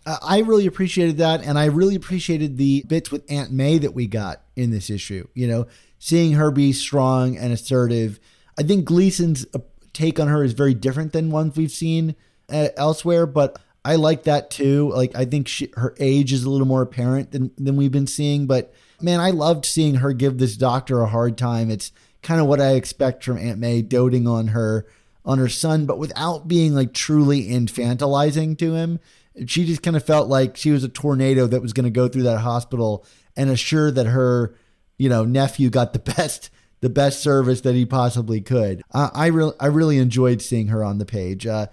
I 0.05 0.39
really 0.39 0.67
appreciated 0.67 1.17
that, 1.17 1.43
and 1.43 1.57
I 1.57 1.65
really 1.65 1.95
appreciated 1.95 2.57
the 2.57 2.83
bits 2.87 3.11
with 3.11 3.23
Aunt 3.27 3.51
May 3.51 3.79
that 3.79 3.95
we 3.95 4.05
got 4.05 4.41
in 4.55 4.69
this 4.69 4.91
issue. 4.91 5.27
You 5.33 5.47
know, 5.47 5.67
seeing 5.97 6.33
her 6.33 6.51
be 6.51 6.73
strong 6.73 7.35
and 7.35 7.51
assertive. 7.51 8.19
I 8.57 8.61
think 8.61 8.85
Gleason's 8.85 9.47
uh, 9.55 9.59
take 9.93 10.19
on 10.19 10.27
her 10.27 10.43
is 10.43 10.53
very 10.53 10.75
different 10.75 11.11
than 11.11 11.31
ones 11.31 11.57
we've 11.57 11.71
seen 11.71 12.15
uh, 12.49 12.69
elsewhere, 12.77 13.25
but 13.25 13.57
I 13.83 13.95
like 13.95 14.23
that 14.23 14.51
too. 14.51 14.91
Like 14.93 15.15
I 15.15 15.25
think 15.25 15.47
she, 15.47 15.71
her 15.75 15.95
age 15.99 16.31
is 16.33 16.43
a 16.43 16.51
little 16.51 16.67
more 16.67 16.83
apparent 16.83 17.31
than 17.31 17.51
than 17.57 17.75
we've 17.75 17.91
been 17.91 18.07
seeing, 18.07 18.45
but 18.45 18.73
man, 19.01 19.19
I 19.19 19.31
loved 19.31 19.65
seeing 19.65 19.95
her 19.95 20.13
give 20.13 20.37
this 20.37 20.55
doctor 20.55 21.01
a 21.01 21.07
hard 21.07 21.35
time. 21.37 21.71
It's 21.71 21.91
kind 22.25 22.41
of 22.41 22.47
what 22.47 22.59
I 22.59 22.71
expect 22.71 23.23
from 23.23 23.37
Aunt 23.37 23.59
May 23.59 23.83
doting 23.83 24.27
on 24.27 24.49
her 24.49 24.87
on 25.23 25.37
her 25.37 25.47
son, 25.47 25.85
but 25.85 25.99
without 25.99 26.47
being 26.47 26.73
like 26.73 26.93
truly 26.93 27.47
infantilizing 27.47 28.57
to 28.57 28.73
him. 28.73 28.99
She 29.47 29.65
just 29.65 29.83
kind 29.83 29.97
of 29.97 30.05
felt 30.05 30.29
like 30.29 30.55
she 30.55 30.71
was 30.71 30.83
a 30.83 30.89
tornado 30.89 31.45
that 31.47 31.61
was 31.61 31.73
going 31.73 31.83
to 31.83 31.89
go 31.89 32.07
through 32.07 32.23
that 32.23 32.39
hospital 32.39 33.05
and 33.35 33.49
assure 33.49 33.91
that 33.91 34.05
her, 34.05 34.55
you 34.97 35.09
know, 35.09 35.25
nephew 35.25 35.69
got 35.69 35.93
the 35.93 35.99
best 36.17 36.49
the 36.81 36.89
best 36.89 37.21
service 37.21 37.61
that 37.61 37.75
he 37.75 37.85
possibly 37.85 38.41
could. 38.41 38.81
I 38.91 39.27
really 39.27 39.53
I 39.59 39.67
really 39.67 39.97
enjoyed 39.97 40.41
seeing 40.41 40.67
her 40.67 40.83
on 40.83 40.97
the 40.97 41.05
page. 41.05 41.45
Uh, 41.45 41.67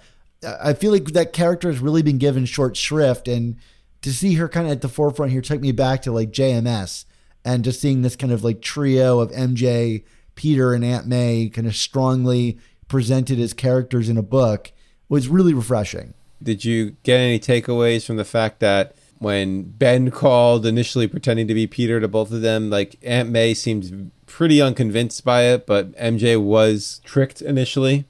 I 0.61 0.75
feel 0.75 0.93
like 0.93 1.05
that 1.07 1.33
character 1.33 1.69
has 1.69 1.81
really 1.81 2.03
been 2.03 2.19
given 2.19 2.45
short 2.45 2.77
shrift, 2.77 3.29
and 3.29 3.57
to 4.03 4.13
see 4.13 4.35
her 4.35 4.49
kind 4.49 4.67
of 4.67 4.73
at 4.73 4.81
the 4.81 4.89
forefront 4.89 5.33
here 5.33 5.41
took 5.41 5.61
me 5.61 5.73
back 5.73 6.03
to 6.03 6.13
like 6.13 6.31
JMS 6.31 7.05
and 7.45 7.65
just 7.65 7.81
seeing 7.81 8.03
this 8.03 8.17
kind 8.17 8.33
of 8.33 8.45
like 8.45 8.61
trio 8.61 9.21
of 9.21 9.31
MJ, 9.31 10.05
Peter, 10.35 10.75
and 10.75 10.85
Aunt 10.85 11.07
May 11.07 11.49
kind 11.49 11.67
of 11.67 11.77
strongly 11.77 12.59
presented 12.89 13.39
as 13.39 13.53
characters 13.53 14.09
in 14.09 14.17
a 14.17 14.23
book 14.23 14.73
was 15.09 15.29
really 15.29 15.55
refreshing. 15.55 16.15
Did 16.43 16.65
you 16.65 16.97
get 17.03 17.19
any 17.19 17.39
takeaways 17.39 18.05
from 18.05 18.17
the 18.17 18.25
fact 18.25 18.61
that 18.61 18.95
when 19.19 19.63
Ben 19.63 20.11
called 20.11 20.67
initially 20.67 21.07
pretending 21.07 21.47
to 21.47 21.55
be 21.55 21.67
Peter 21.67 22.01
to 22.01 22.09
both 22.09 22.33
of 22.33 22.43
them, 22.43 22.71
like 22.71 22.97
Aunt 23.03 23.31
May 23.31 23.55
seemed 23.55 24.11
pretty 24.27 24.61
unconvinced 24.61 25.25
by 25.25 25.45
it, 25.45 25.67
but 25.67 25.93
MJ 25.93 26.43
was 26.43 27.01
tricked 27.05 27.41
initially? 27.41 28.05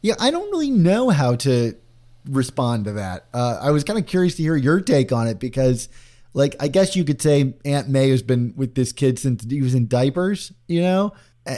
Yeah, 0.00 0.14
I 0.18 0.30
don't 0.30 0.50
really 0.50 0.70
know 0.70 1.10
how 1.10 1.34
to 1.36 1.76
respond 2.28 2.84
to 2.86 2.92
that. 2.92 3.26
Uh, 3.34 3.58
I 3.60 3.70
was 3.72 3.84
kind 3.84 3.98
of 3.98 4.06
curious 4.06 4.36
to 4.36 4.42
hear 4.42 4.56
your 4.56 4.80
take 4.80 5.12
on 5.12 5.26
it 5.26 5.38
because, 5.38 5.88
like, 6.36 6.54
I 6.60 6.68
guess 6.68 6.94
you 6.94 7.02
could 7.02 7.22
say 7.22 7.54
Aunt 7.64 7.88
May 7.88 8.10
has 8.10 8.22
been 8.22 8.52
with 8.56 8.74
this 8.74 8.92
kid 8.92 9.18
since 9.18 9.42
he 9.42 9.62
was 9.62 9.74
in 9.74 9.88
diapers, 9.88 10.52
you 10.68 10.82
know, 10.82 11.14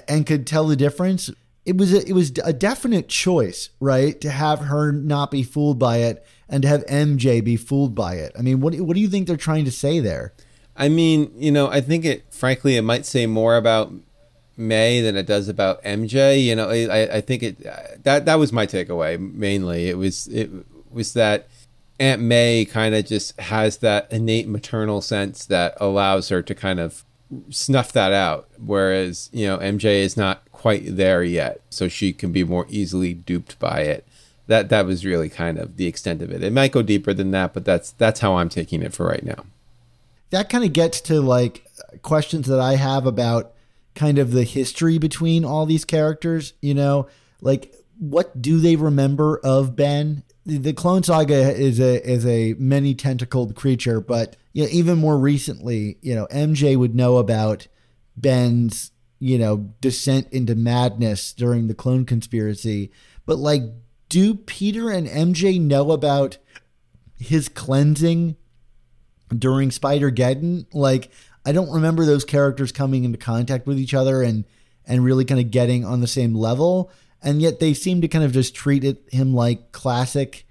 and 0.07 0.25
could 0.25 0.47
tell 0.47 0.69
the 0.69 0.77
difference. 0.77 1.31
It 1.67 1.77
was 1.77 1.93
a, 1.93 2.09
it 2.09 2.13
was 2.13 2.33
a 2.45 2.53
definite 2.53 3.09
choice, 3.09 3.71
right, 3.81 4.19
to 4.21 4.31
have 4.31 4.61
her 4.61 4.93
not 4.93 5.33
be 5.33 5.43
fooled 5.43 5.81
by 5.81 5.99
it 5.99 6.25
and 6.49 6.63
to 6.63 6.69
have 6.69 6.87
MJ 6.87 7.43
be 7.43 7.57
fooled 7.57 7.97
by 7.97 8.15
it. 8.15 8.31
I 8.39 8.43
mean, 8.43 8.61
what 8.61 8.77
what 8.77 8.95
do 8.95 9.01
you 9.01 9.09
think 9.09 9.27
they're 9.27 9.37
trying 9.37 9.65
to 9.65 9.73
say 9.73 9.99
there? 9.99 10.33
I 10.77 10.89
mean, 10.89 11.33
you 11.35 11.51
know, 11.51 11.67
I 11.67 11.81
think 11.81 12.05
it, 12.05 12.33
frankly, 12.33 12.77
it 12.77 12.83
might 12.83 13.05
say 13.05 13.27
more 13.27 13.57
about 13.57 13.93
May 14.57 15.01
than 15.01 15.17
it 15.17 15.27
does 15.27 15.49
about 15.49 15.83
MJ. 15.83 16.45
You 16.45 16.55
know, 16.55 16.71
I, 16.71 17.17
I 17.17 17.21
think 17.21 17.43
it 17.43 18.05
that 18.05 18.27
that 18.27 18.39
was 18.39 18.53
my 18.53 18.65
takeaway 18.65 19.19
mainly. 19.19 19.89
It 19.89 19.99
was 19.99 20.29
it 20.29 20.51
was 20.89 21.15
that 21.15 21.49
Aunt 22.01 22.21
May 22.23 22.65
kind 22.65 22.95
of 22.95 23.07
just 23.07 23.39
has 23.41 23.79
that 23.79 24.11
innate 24.13 24.49
maternal 24.49 25.01
sense 25.01 25.45
that 25.47 25.75
allows 25.81 26.29
her 26.29 26.43
to 26.43 26.55
kind 26.55 26.79
of 26.79 27.05
snuff 27.51 27.93
that 27.93 28.13
out, 28.13 28.49
whereas 28.59 29.29
you 29.33 29.47
know 29.47 29.59
MJ 29.59 30.01
is 30.01 30.17
not 30.17 30.51
quite 30.53 30.97
there 30.97 31.23
yet, 31.23 31.61
so 31.71 31.89
she 31.89 32.13
can 32.13 32.33
be 32.33 32.45
more 32.45 32.67
easily 32.69 33.15
duped 33.15 33.59
by 33.59 33.81
it. 33.81 34.07
That 34.47 34.69
that 34.71 34.87
was 34.87 35.05
really 35.05 35.29
kind 35.29 35.59
of 35.59 35.77
the 35.77 35.87
extent 35.87 36.23
of 36.23 36.31
it. 36.31 36.43
It 36.43 36.53
might 36.53 36.73
go 36.73 36.83
deeper 36.83 37.13
than 37.13 37.33
that, 37.33 37.53
but 37.53 37.65
that's 37.65 37.93
that's 37.93 38.21
how 38.21 38.37
I'm 38.37 38.49
taking 38.49 38.83
it 38.83 38.95
for 38.95 39.07
right 39.07 39.25
now. 39.25 39.45
That 40.31 40.49
kind 40.49 40.65
of 40.65 40.73
gets 40.73 41.01
to 41.03 41.21
like 41.21 41.67
questions 42.03 42.47
that 42.47 42.61
I 42.61 42.77
have 42.77 43.07
about 43.07 43.53
kind 43.95 44.19
of 44.19 44.31
the 44.31 44.45
history 44.45 44.99
between 44.99 45.45
all 45.45 45.67
these 45.67 45.85
characters, 45.85 46.53
you 46.61 46.75
know, 46.75 47.09
like 47.41 47.75
what 47.99 48.41
do 48.41 48.61
they 48.61 48.77
remember 48.77 49.39
of 49.39 49.75
Ben? 49.75 50.23
The 50.49 50.73
Clone 50.73 51.03
Saga 51.03 51.55
is 51.55 51.79
a 51.79 52.11
is 52.11 52.25
a 52.25 52.55
many 52.55 52.95
tentacled 52.95 53.55
creature, 53.55 54.01
but 54.01 54.35
you 54.55 54.63
know, 54.63 54.71
even 54.73 54.97
more 54.97 55.19
recently, 55.19 55.99
you 56.01 56.15
know, 56.15 56.27
MJ 56.29 56.75
would 56.75 56.95
know 56.95 57.19
about 57.19 57.67
Ben's, 58.17 58.91
you 59.19 59.37
know, 59.37 59.75
descent 59.83 60.29
into 60.33 60.55
madness 60.55 61.35
during 61.35 61.69
the 61.69 61.75
clone 61.75 62.07
conspiracy. 62.07 62.91
But 63.27 63.37
like, 63.37 63.61
do 64.09 64.35
Peter 64.35 64.89
and 64.89 65.07
MJ 65.07 65.61
know 65.61 65.93
about 65.93 66.39
his 67.19 67.51
cleansing 67.51 68.35
during 69.29 69.71
Spider 69.71 70.11
Geddon? 70.11 70.65
Like, 70.73 71.11
I 71.45 71.53
don't 71.53 71.71
remember 71.71 72.07
those 72.07 72.25
characters 72.25 72.73
coming 72.73 73.05
into 73.05 73.19
contact 73.19 73.67
with 73.67 73.79
each 73.79 73.93
other 73.93 74.23
and 74.23 74.47
and 74.87 75.05
really 75.05 75.27
kind 75.27 75.43
of 75.43 75.51
getting 75.51 75.85
on 75.85 76.01
the 76.01 76.07
same 76.07 76.35
level. 76.35 76.91
And 77.23 77.43
yet 77.43 77.61
they 77.61 77.75
seem 77.75 78.01
to 78.01 78.09
kind 78.09 78.25
of 78.25 78.33
just 78.33 78.55
treat 78.55 78.85
it, 78.85 79.03
him 79.11 79.35
like 79.35 79.73
classic 79.73 80.47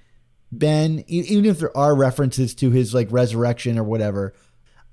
Ben, 0.51 1.03
even 1.08 1.45
if 1.45 1.60
there 1.60 1.75
are 1.75 1.95
references 1.95 2.56
to 2.56 2.71
his 2.71 2.93
like 2.93 3.12
resurrection 3.12 3.77
or 3.77 3.84
whatever. 3.84 4.34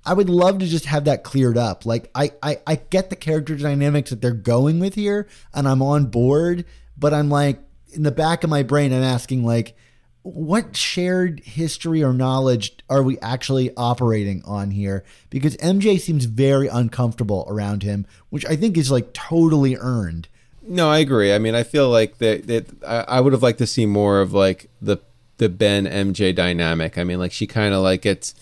I 0.06 0.12
would 0.12 0.28
love 0.28 0.58
to 0.58 0.66
just 0.66 0.84
have 0.86 1.04
that 1.04 1.24
cleared 1.24 1.56
up. 1.56 1.86
Like 1.86 2.10
I, 2.14 2.32
I, 2.42 2.58
I 2.66 2.76
get 2.76 3.10
the 3.10 3.16
character 3.16 3.56
dynamics 3.56 4.10
that 4.10 4.20
they're 4.20 4.32
going 4.32 4.78
with 4.78 4.94
here, 4.94 5.26
and 5.52 5.66
I'm 5.66 5.82
on 5.82 6.06
board. 6.06 6.64
But 6.96 7.14
I'm 7.14 7.30
like 7.30 7.60
in 7.92 8.02
the 8.02 8.10
back 8.10 8.44
of 8.44 8.50
my 8.50 8.62
brain, 8.62 8.92
I'm 8.92 9.02
asking 9.02 9.44
like, 9.44 9.76
what 10.22 10.74
shared 10.74 11.40
history 11.40 12.02
or 12.02 12.12
knowledge 12.12 12.78
are 12.88 13.02
we 13.02 13.18
actually 13.20 13.70
operating 13.76 14.42
on 14.46 14.70
here? 14.70 15.04
Because 15.28 15.56
MJ 15.58 16.00
seems 16.00 16.24
very 16.24 16.66
uncomfortable 16.66 17.44
around 17.46 17.82
him, 17.82 18.06
which 18.30 18.46
I 18.46 18.56
think 18.56 18.78
is 18.78 18.90
like 18.90 19.12
totally 19.12 19.76
earned. 19.76 20.28
No, 20.66 20.90
I 20.90 20.98
agree. 20.98 21.32
I 21.34 21.38
mean, 21.38 21.54
I 21.54 21.62
feel 21.62 21.90
like 21.90 22.18
that 22.18 22.46
that 22.46 22.66
I, 22.86 23.16
I 23.16 23.20
would 23.20 23.32
have 23.32 23.42
liked 23.42 23.58
to 23.58 23.66
see 23.66 23.86
more 23.86 24.20
of 24.20 24.32
like 24.32 24.70
the 24.80 24.98
the 25.38 25.48
Ben 25.48 25.84
MJ 25.84 26.34
dynamic. 26.34 26.96
I 26.96 27.04
mean, 27.04 27.18
like 27.18 27.32
she 27.32 27.46
kind 27.46 27.74
of 27.74 27.82
like 27.82 28.02
gets, 28.02 28.34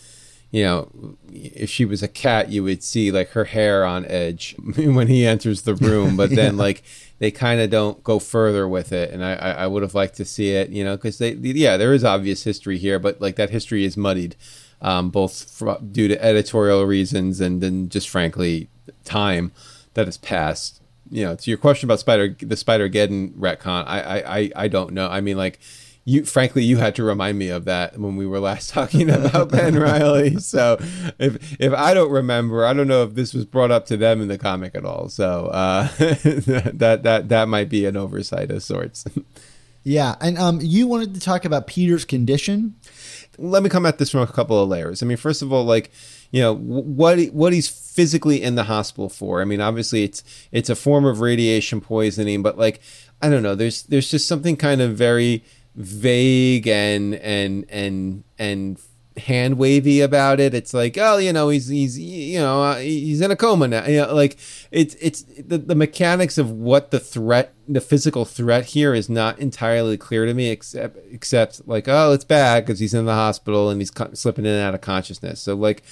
you 0.50 0.62
know, 0.62 1.16
if 1.32 1.70
she 1.70 1.84
was 1.84 2.02
a 2.02 2.08
cat, 2.08 2.50
you 2.50 2.62
would 2.62 2.82
see 2.82 3.10
like 3.10 3.30
her 3.30 3.44
hair 3.44 3.84
on 3.84 4.04
edge 4.06 4.54
when 4.76 5.08
he 5.08 5.26
enters 5.26 5.62
the 5.62 5.74
room, 5.74 6.16
but 6.16 6.30
then 6.34 6.54
yeah. 6.54 6.62
like 6.62 6.82
they 7.18 7.30
kind 7.30 7.60
of 7.60 7.70
don't 7.70 8.02
go 8.04 8.18
further 8.18 8.68
with 8.68 8.92
it. 8.92 9.10
And 9.10 9.24
I, 9.24 9.34
I 9.34 9.66
would 9.66 9.82
have 9.82 9.94
liked 9.94 10.16
to 10.16 10.24
see 10.24 10.50
it, 10.50 10.70
you 10.70 10.84
know, 10.84 10.96
because 10.96 11.18
they, 11.18 11.32
yeah, 11.32 11.76
there 11.76 11.94
is 11.94 12.04
obvious 12.04 12.44
history 12.44 12.78
here, 12.78 12.98
but 12.98 13.20
like 13.20 13.36
that 13.36 13.50
history 13.50 13.84
is 13.84 13.96
muddied, 13.96 14.36
um, 14.80 15.10
both 15.10 15.62
due 15.92 16.08
to 16.08 16.24
editorial 16.24 16.84
reasons 16.84 17.40
and 17.40 17.60
then 17.60 17.88
just 17.88 18.08
frankly 18.08 18.68
time 19.04 19.52
that 19.94 20.06
has 20.06 20.18
passed. 20.18 20.81
You 21.12 21.26
know, 21.26 21.36
to 21.36 21.50
your 21.50 21.58
question 21.58 21.86
about 21.86 22.00
Spider, 22.00 22.34
the 22.40 22.56
Spider 22.56 22.88
Geddon 22.88 23.34
retcon, 23.34 23.84
I, 23.86 24.22
I, 24.22 24.50
I 24.56 24.68
don't 24.68 24.92
know. 24.92 25.08
I 25.08 25.20
mean, 25.20 25.36
like, 25.36 25.60
you 26.04 26.24
frankly 26.24 26.64
you 26.64 26.78
had 26.78 26.96
to 26.96 27.04
remind 27.04 27.38
me 27.38 27.48
of 27.48 27.64
that 27.64 27.98
when 27.98 28.16
we 28.16 28.26
were 28.26 28.40
last 28.40 28.70
talking 28.74 29.08
about 29.08 29.50
Ben 29.50 29.78
Riley. 29.78 30.38
So 30.38 30.78
if 31.18 31.60
if 31.60 31.72
I 31.72 31.94
don't 31.94 32.10
remember, 32.10 32.66
I 32.66 32.72
don't 32.72 32.88
know 32.88 33.04
if 33.04 33.14
this 33.14 33.34
was 33.34 33.44
brought 33.44 33.70
up 33.70 33.86
to 33.86 33.96
them 33.96 34.20
in 34.20 34.28
the 34.28 34.38
comic 34.38 34.74
at 34.74 34.84
all. 34.84 35.08
So 35.08 35.46
uh, 35.46 35.88
that 35.98 37.00
that 37.02 37.28
that 37.28 37.48
might 37.48 37.68
be 37.68 37.86
an 37.86 37.96
oversight 37.96 38.50
of 38.50 38.62
sorts. 38.62 39.04
Yeah, 39.84 40.14
and 40.20 40.38
um, 40.38 40.60
you 40.62 40.86
wanted 40.86 41.14
to 41.14 41.20
talk 41.20 41.44
about 41.44 41.66
Peter's 41.66 42.04
condition. 42.04 42.76
Let 43.38 43.62
me 43.62 43.68
come 43.68 43.86
at 43.86 43.98
this 43.98 44.10
from 44.10 44.20
a 44.20 44.26
couple 44.26 44.62
of 44.62 44.68
layers. 44.68 45.02
I 45.02 45.06
mean, 45.06 45.16
first 45.16 45.42
of 45.42 45.52
all, 45.52 45.64
like 45.64 45.90
you 46.30 46.40
know 46.40 46.54
what 46.54 47.18
what 47.32 47.52
he's 47.52 47.68
physically 47.68 48.42
in 48.42 48.54
the 48.54 48.64
hospital 48.64 49.08
for. 49.08 49.40
I 49.40 49.44
mean, 49.44 49.60
obviously 49.60 50.04
it's 50.04 50.22
it's 50.52 50.70
a 50.70 50.76
form 50.76 51.04
of 51.04 51.20
radiation 51.20 51.80
poisoning, 51.80 52.42
but 52.42 52.56
like 52.56 52.80
I 53.20 53.28
don't 53.28 53.42
know. 53.42 53.54
There's 53.54 53.82
there's 53.84 54.10
just 54.10 54.28
something 54.28 54.56
kind 54.56 54.80
of 54.80 54.96
very 54.96 55.44
vague 55.74 56.68
and 56.68 57.14
and 57.16 57.64
and 57.68 58.24
and 58.38 58.78
hand 59.16 59.58
wavy 59.58 60.00
about 60.00 60.40
it. 60.40 60.54
It's 60.54 60.72
like, 60.72 60.96
oh, 60.98 61.18
you 61.18 61.32
know, 61.32 61.48
he's 61.48 61.68
he's 61.68 61.98
you 61.98 62.38
know 62.38 62.62
uh, 62.62 62.76
he's 62.76 63.20
in 63.20 63.30
a 63.30 63.36
coma 63.36 63.68
now. 63.68 63.86
You 63.86 64.02
know, 64.02 64.14
like 64.14 64.38
it's 64.70 64.94
it's 65.00 65.22
the, 65.22 65.58
the 65.58 65.74
mechanics 65.74 66.38
of 66.38 66.50
what 66.50 66.90
the 66.90 67.00
threat, 67.00 67.54
the 67.68 67.80
physical 67.80 68.24
threat 68.24 68.66
here 68.66 68.94
is 68.94 69.08
not 69.08 69.38
entirely 69.38 69.96
clear 69.96 70.26
to 70.26 70.34
me. 70.34 70.50
Except 70.50 70.98
except 71.10 71.66
like, 71.66 71.88
oh, 71.88 72.12
it's 72.12 72.24
bad 72.24 72.64
because 72.64 72.80
he's 72.80 72.94
in 72.94 73.04
the 73.04 73.14
hospital 73.14 73.70
and 73.70 73.80
he's 73.80 73.92
slipping 74.14 74.46
in 74.46 74.52
and 74.52 74.62
out 74.62 74.74
of 74.74 74.80
consciousness. 74.80 75.40
So 75.40 75.54
like 75.54 75.82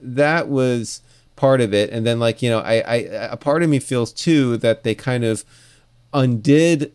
that 0.00 0.48
was 0.48 1.02
part 1.36 1.60
of 1.60 1.74
it. 1.74 1.90
And 1.90 2.06
then 2.06 2.18
like 2.18 2.42
you 2.42 2.50
know, 2.50 2.60
I 2.60 2.80
I 2.80 2.96
a 3.30 3.36
part 3.36 3.62
of 3.62 3.70
me 3.70 3.78
feels 3.78 4.12
too 4.12 4.56
that 4.58 4.82
they 4.84 4.94
kind 4.94 5.24
of 5.24 5.44
undid 6.12 6.92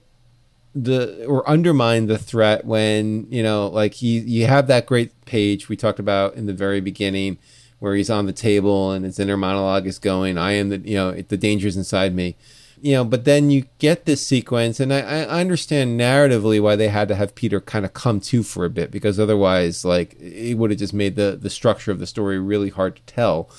the 0.75 1.25
or 1.25 1.47
undermine 1.49 2.07
the 2.07 2.17
threat 2.17 2.65
when 2.65 3.27
you 3.29 3.43
know 3.43 3.67
like 3.67 3.95
he 3.95 4.19
you 4.19 4.47
have 4.47 4.67
that 4.67 4.85
great 4.87 5.25
page 5.25 5.69
we 5.69 5.75
talked 5.75 5.99
about 5.99 6.33
in 6.35 6.47
the 6.47 6.53
very 6.53 6.81
beginning 6.81 7.37
where 7.79 7.95
he's 7.95 8.09
on 8.09 8.25
the 8.25 8.33
table 8.33 8.91
and 8.91 9.05
his 9.05 9.19
inner 9.19 9.37
monologue 9.37 9.85
is 9.85 9.99
going 9.99 10.37
i 10.37 10.53
am 10.53 10.69
the 10.69 10.79
you 10.79 10.95
know 10.95 11.11
the 11.11 11.37
dangers 11.37 11.77
inside 11.77 12.15
me 12.15 12.35
you 12.83 12.91
know, 12.91 13.05
but 13.05 13.23
then 13.23 13.49
you 13.49 13.63
get 13.79 14.03
this 14.03 14.27
sequence, 14.27 14.81
and 14.81 14.93
I, 14.93 14.99
I 14.99 15.39
understand 15.39 15.97
narratively 15.97 16.61
why 16.61 16.75
they 16.75 16.89
had 16.89 17.07
to 17.07 17.15
have 17.15 17.33
Peter 17.33 17.61
kind 17.61 17.85
of 17.85 17.93
come 17.93 18.19
to 18.19 18.43
for 18.43 18.65
a 18.65 18.69
bit 18.69 18.91
because 18.91 19.17
otherwise, 19.21 19.85
like, 19.85 20.19
it 20.19 20.57
would 20.57 20.69
have 20.69 20.79
just 20.79 20.93
made 20.93 21.15
the 21.15 21.39
the 21.41 21.49
structure 21.49 21.91
of 21.91 21.99
the 21.99 22.05
story 22.05 22.39
really 22.39 22.69
hard 22.69 22.97
to 22.97 23.01
tell. 23.03 23.49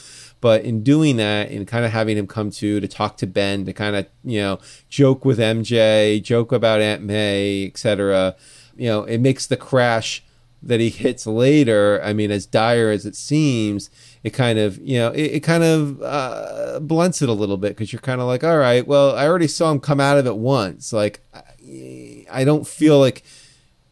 But 0.45 0.63
in 0.63 0.83
doing 0.83 1.17
that, 1.17 1.51
and 1.51 1.67
kind 1.67 1.87
of 1.87 1.93
having 1.93 2.19
him 2.19 2.27
come 2.27 2.51
to 2.51 2.79
to 2.79 2.87
talk 2.87 3.17
to 3.17 3.27
Ben, 3.27 3.65
to 3.65 3.73
kind 3.73 3.97
of 3.97 4.07
you 4.23 4.41
know 4.43 4.59
joke 4.91 5.25
with 5.25 5.39
MJ, 5.39 6.23
joke 6.23 6.53
about 6.53 6.83
Aunt 6.83 7.03
May, 7.03 7.65
etc. 7.67 8.37
You 8.77 8.89
know, 8.89 9.05
it 9.05 9.23
makes 9.23 9.47
the 9.47 9.57
crash 9.57 10.23
that 10.63 10.81
he 10.81 10.91
hits 10.91 11.27
later. 11.27 11.99
I 12.05 12.13
mean, 12.13 12.31
as 12.31 12.45
dire 12.45 12.91
as 12.91 13.07
it 13.07 13.17
seems, 13.17 13.89
it 14.23 14.35
kind 14.35 14.59
of 14.59 14.79
you 14.79 14.99
know 14.99 15.13
it, 15.13 15.37
it 15.37 15.41
kind 15.41 15.65
of 15.65 16.03
uh, 16.03 16.81
blunts 16.81 17.23
it 17.23 17.31
a 17.31 17.33
little 17.33 17.57
bit 17.57 17.69
because 17.69 17.91
you're 17.93 18.03
kind 18.03 18.21
of 18.21 18.27
like 18.27 18.43
all 18.43 18.59
right 18.59 18.87
well 18.89 19.15
i 19.15 19.27
already 19.27 19.47
saw 19.47 19.71
him 19.71 19.79
come 19.79 20.01
out 20.01 20.19
of 20.19 20.27
it 20.27 20.37
once 20.37 20.93
like 20.93 21.21
i, 21.33 22.27
I 22.33 22.45
don't 22.45 22.67
feel 22.67 22.99
like 22.99 23.23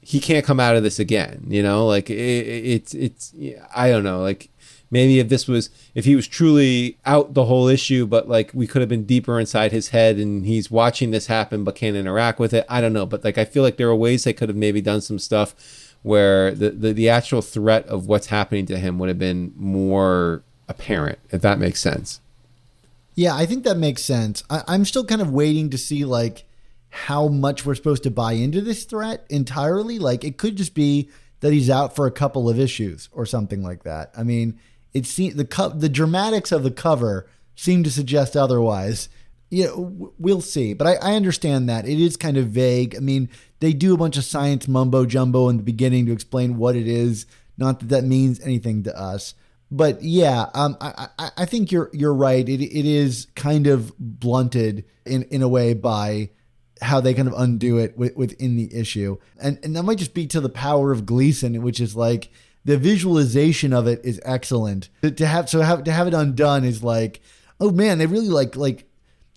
he 0.01 0.19
can't 0.19 0.45
come 0.45 0.59
out 0.59 0.75
of 0.75 0.83
this 0.83 0.99
again 0.99 1.45
you 1.49 1.63
know 1.63 1.87
like 1.87 2.11
it, 2.11 2.15
it's 2.15 2.95
it's 2.95 3.35
i 3.75 3.91
don't 3.91 4.05
know 4.05 4.21
like 4.21 4.49
maybe 4.93 5.19
if 5.19 5.29
this 5.29 5.49
was 5.49 5.71
if 5.97 6.05
he 6.05 6.15
was 6.15 6.29
truly 6.29 6.97
out 7.05 7.35
the 7.35 7.47
whole 7.47 7.67
issue 7.67 8.07
but 8.07 8.29
like 8.29 8.53
we 8.55 8.69
could 8.69 8.81
have 8.81 8.89
been 8.89 9.05
deeper 9.05 9.41
inside 9.41 9.73
his 9.73 9.89
head 9.89 10.19
and 10.19 10.47
he's 10.47 10.71
watching 10.71 11.11
this 11.11 11.27
happen 11.27 11.65
but 11.65 11.75
can't 11.75 11.97
interact 11.97 12.39
with 12.39 12.55
it 12.55 12.65
i 12.69 12.81
don't 12.81 12.93
know 12.93 13.07
but 13.07 13.25
like 13.25 13.37
i 13.37 13.45
feel 13.45 13.65
like 13.65 13.77
there 13.77 13.89
are 13.89 13.97
ways 13.97 14.23
they 14.23 14.33
could 14.33 14.49
have 14.49 14.57
maybe 14.57 14.81
done 14.81 15.01
some 15.01 15.19
stuff 15.19 15.57
where 16.03 16.53
the, 16.53 16.71
the, 16.71 16.93
the 16.93 17.09
actual 17.09 17.43
threat 17.43 17.87
of 17.87 18.07
what's 18.07 18.27
happening 18.27 18.67
to 18.67 18.79
him 18.79 18.99
would 18.99 19.09
have 19.09 19.19
been 19.19 19.53
more 19.57 20.43
apparent, 20.69 21.19
if 21.31 21.41
that 21.43 21.59
makes 21.59 21.81
sense. 21.81 22.21
Yeah, 23.15 23.35
I 23.35 23.47
think 23.47 23.65
that 23.65 23.77
makes 23.77 24.03
sense. 24.03 24.43
I, 24.51 24.63
I'm 24.67 24.85
still 24.85 25.05
kind 25.05 25.21
of 25.21 25.31
waiting 25.31 25.71
to 25.71 25.79
see 25.79 26.05
like 26.05 26.45
how 26.91 27.29
much 27.29 27.65
we're 27.65 27.75
supposed 27.75 28.03
to 28.03 28.11
buy 28.11 28.33
into 28.33 28.61
this 28.61 28.85
threat 28.85 29.25
entirely. 29.31 29.99
Like 29.99 30.25
it 30.25 30.39
could 30.39 30.57
just 30.57 30.75
be 30.75 31.09
that 31.41 31.53
he's 31.53 31.71
out 31.71 31.95
for 31.95 32.07
a 32.07 32.11
couple 32.11 32.49
of 32.49 32.59
issues 32.59 33.09
or 33.13 33.27
something 33.27 33.63
like 33.63 33.85
that. 33.85 34.13
I 34.17 34.23
mean, 34.23 34.59
it 34.95 35.07
seems 35.07 35.35
the 35.35 35.45
co- 35.45 35.71
the 35.71 35.89
dramatics 35.89 36.53
of 36.53 36.63
the 36.63 36.71
cover 36.71 37.29
seem 37.55 37.83
to 37.85 37.91
suggest 37.91 38.37
otherwise. 38.37 39.09
Yeah, 39.51 39.69
we'll 39.77 40.41
see. 40.41 40.73
But 40.73 40.87
I, 40.87 40.95
I 40.95 41.15
understand 41.15 41.69
that 41.69 41.87
it 41.87 42.01
is 42.01 42.17
kind 42.17 42.39
of 42.39 42.49
vague. 42.49 42.97
I 42.97 43.01
mean, 43.01 43.29
they 43.61 43.75
do 43.75 43.93
a 43.93 43.99
bunch 43.99 44.17
of 44.17 44.25
science 44.25 44.67
mumbo 44.67 45.05
jumbo 45.05 45.51
in 45.51 45.59
the 45.59 45.63
beginning 45.63 46.07
to 46.07 46.13
explain 46.13 46.57
what 46.57 46.75
it 46.75 46.89
is. 46.89 47.27
Not 47.59 47.81
that 47.81 47.89
that 47.91 48.05
means 48.05 48.41
anything 48.41 48.83
to 48.85 48.99
us, 48.99 49.35
but 49.71 50.03
yeah, 50.03 50.47
um, 50.55 50.77
I, 50.81 51.09
I, 51.19 51.31
I 51.39 51.45
think 51.45 51.71
you're 51.71 51.91
you're 51.93 52.15
right. 52.15 52.47
It 52.49 52.63
it 52.63 52.87
is 52.87 53.27
kind 53.35 53.67
of 53.67 53.93
blunted 53.99 54.85
in 55.05 55.25
in 55.25 55.43
a 55.43 55.49
way 55.49 55.75
by 55.75 56.31
how 56.81 57.01
they 57.01 57.15
kind 57.15 57.29
of 57.29 57.35
undo 57.35 57.79
it 57.79 57.97
within 57.97 58.57
the 58.57 58.75
issue, 58.75 59.19
and 59.41 59.59
and 59.63 59.77
that 59.77 59.83
might 59.85 59.99
just 59.99 60.15
be 60.15 60.27
to 60.29 60.41
the 60.41 60.49
power 60.49 60.93
of 60.93 61.07
Gleason, 61.07 61.61
which 61.63 61.81
is 61.81 61.95
like 61.95 62.31
the 62.65 62.77
visualization 62.77 63.73
of 63.73 63.87
it 63.87 64.01
is 64.05 64.21
excellent. 64.25 64.89
To 65.03 65.27
have 65.27 65.49
so 65.49 65.61
have 65.61 65.85
to 65.85 65.93
have 65.93 66.07
it 66.07 66.15
undone 66.15 66.65
is 66.65 66.83
like, 66.83 67.21
oh 67.61 67.71
man, 67.71 67.99
they 67.99 68.07
really 68.07 68.29
like 68.29 68.57
like 68.57 68.89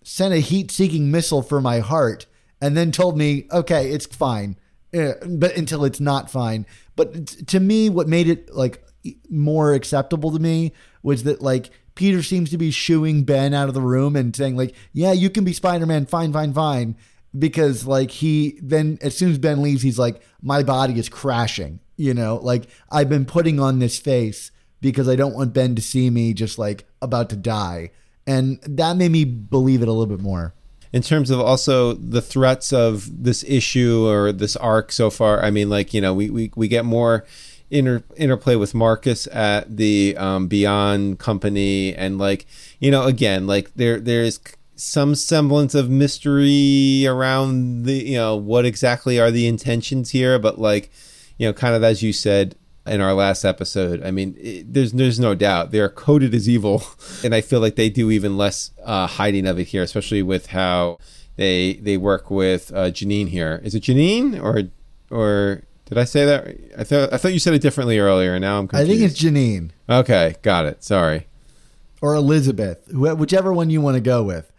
sent 0.03 0.33
a 0.33 0.37
heat 0.37 0.71
seeking 0.71 1.09
missile 1.09 1.41
for 1.41 1.59
my 1.59 1.79
heart 1.79 2.27
and 2.61 2.77
then 2.77 2.91
told 2.91 3.17
me, 3.17 3.47
okay, 3.51 3.91
it's 3.91 4.05
fine, 4.05 4.57
uh, 4.95 5.13
but 5.27 5.57
until 5.57 5.83
it's 5.83 5.99
not 5.99 6.29
fine. 6.29 6.65
But 6.95 7.27
to 7.47 7.59
me, 7.59 7.89
what 7.89 8.07
made 8.07 8.29
it 8.29 8.53
like 8.53 8.83
more 9.29 9.73
acceptable 9.73 10.31
to 10.31 10.39
me 10.39 10.73
was 11.03 11.23
that 11.23 11.41
like 11.41 11.69
Peter 11.95 12.21
seems 12.21 12.49
to 12.49 12.57
be 12.57 12.71
shooing 12.71 13.23
Ben 13.23 13.53
out 13.53 13.67
of 13.67 13.73
the 13.73 13.81
room 13.81 14.15
and 14.15 14.35
saying 14.35 14.55
like, 14.55 14.75
yeah, 14.93 15.11
you 15.11 15.29
can 15.29 15.43
be 15.43 15.53
Spider 15.53 15.85
Man, 15.85 16.05
fine, 16.05 16.31
fine, 16.31 16.53
fine. 16.53 16.95
Because 17.37 17.85
like 17.85 18.11
he 18.11 18.59
then 18.61 18.97
as 19.01 19.17
soon 19.17 19.31
as 19.31 19.37
Ben 19.37 19.61
leaves, 19.61 19.81
he's 19.81 19.99
like, 19.99 20.21
my 20.41 20.63
body 20.63 20.97
is 20.99 21.09
crashing. 21.09 21.79
You 21.97 22.13
know, 22.13 22.37
like 22.37 22.67
I've 22.91 23.09
been 23.09 23.25
putting 23.25 23.59
on 23.59 23.79
this 23.79 23.97
face 23.97 24.51
because 24.81 25.07
I 25.07 25.15
don't 25.15 25.33
want 25.33 25.53
Ben 25.53 25.75
to 25.75 25.81
see 25.81 26.09
me 26.09 26.33
just 26.33 26.57
like 26.57 26.87
about 27.01 27.29
to 27.29 27.35
die. 27.35 27.91
And 28.27 28.59
that 28.63 28.97
made 28.97 29.11
me 29.11 29.23
believe 29.23 29.81
it 29.81 29.87
a 29.87 29.91
little 29.91 30.13
bit 30.13 30.23
more 30.23 30.53
in 30.95 31.01
terms 31.01 31.29
of 31.29 31.41
also 31.41 31.93
the 31.93 32.21
threats 32.21 32.71
of 32.71 33.23
this 33.23 33.43
issue 33.43 34.07
or 34.07 34.31
this 34.31 34.55
arc 34.55 34.93
so 34.93 35.09
far. 35.09 35.43
I 35.43 35.51
mean, 35.51 35.69
like 35.69 35.93
you 35.93 35.99
know, 35.99 36.13
we 36.13 36.29
we, 36.29 36.51
we 36.55 36.67
get 36.67 36.85
more 36.85 37.25
inter, 37.69 38.01
interplay 38.15 38.55
with 38.55 38.73
Marcus 38.73 39.27
at 39.27 39.75
the 39.75 40.15
um, 40.17 40.47
Beyond 40.47 41.19
Company, 41.19 41.93
and 41.93 42.17
like 42.17 42.45
you 42.79 42.91
know, 42.91 43.03
again, 43.03 43.45
like 43.45 43.73
there 43.75 43.99
there's 43.99 44.39
some 44.77 45.15
semblance 45.15 45.75
of 45.75 45.89
mystery 45.89 47.05
around 47.05 47.83
the 47.83 47.93
you 47.93 48.17
know 48.17 48.35
what 48.35 48.65
exactly 48.65 49.19
are 49.19 49.31
the 49.31 49.47
intentions 49.47 50.11
here, 50.11 50.39
but 50.39 50.59
like 50.59 50.91
you 51.37 51.47
know, 51.47 51.53
kind 51.53 51.75
of 51.75 51.83
as 51.83 52.01
you 52.01 52.13
said, 52.13 52.55
in 52.85 53.01
our 53.01 53.13
last 53.13 53.43
episode. 53.43 54.03
I 54.03 54.11
mean, 54.11 54.35
it, 54.37 54.73
there's 54.73 54.91
there's 54.93 55.19
no 55.19 55.35
doubt 55.35 55.71
they 55.71 55.79
are 55.79 55.89
coded 55.89 56.33
as 56.33 56.47
evil, 56.47 56.83
and 57.23 57.33
I 57.33 57.41
feel 57.41 57.59
like 57.59 57.75
they 57.75 57.89
do 57.89 58.11
even 58.11 58.37
less 58.37 58.71
uh, 58.83 59.07
hiding 59.07 59.47
of 59.47 59.59
it 59.59 59.65
here, 59.65 59.83
especially 59.83 60.21
with 60.21 60.47
how 60.47 60.99
they 61.35 61.73
they 61.75 61.97
work 61.97 62.29
with 62.29 62.71
uh, 62.73 62.91
Janine 62.91 63.29
here. 63.29 63.61
Is 63.63 63.75
it 63.75 63.83
Janine 63.83 64.41
or 64.41 64.63
or 65.09 65.63
did 65.85 65.97
I 65.97 66.03
say 66.03 66.25
that? 66.25 66.57
I 66.77 66.83
thought 66.83 67.13
I 67.13 67.17
thought 67.17 67.33
you 67.33 67.39
said 67.39 67.53
it 67.53 67.61
differently 67.61 67.99
earlier, 67.99 68.33
and 68.33 68.41
now 68.41 68.59
I'm 68.59 68.67
confused. 68.67 68.89
I 68.89 68.93
think 68.93 69.11
it's 69.11 69.21
Janine. 69.21 69.71
Okay, 69.89 70.35
got 70.41 70.65
it. 70.65 70.83
Sorry. 70.83 71.27
Or 72.01 72.13
Elizabeth, 72.13 72.93
whichever 72.93 73.51
one 73.51 73.69
you 73.69 73.81
want 73.81 73.95
to 73.95 74.01
go 74.01 74.21
with. 74.21 74.51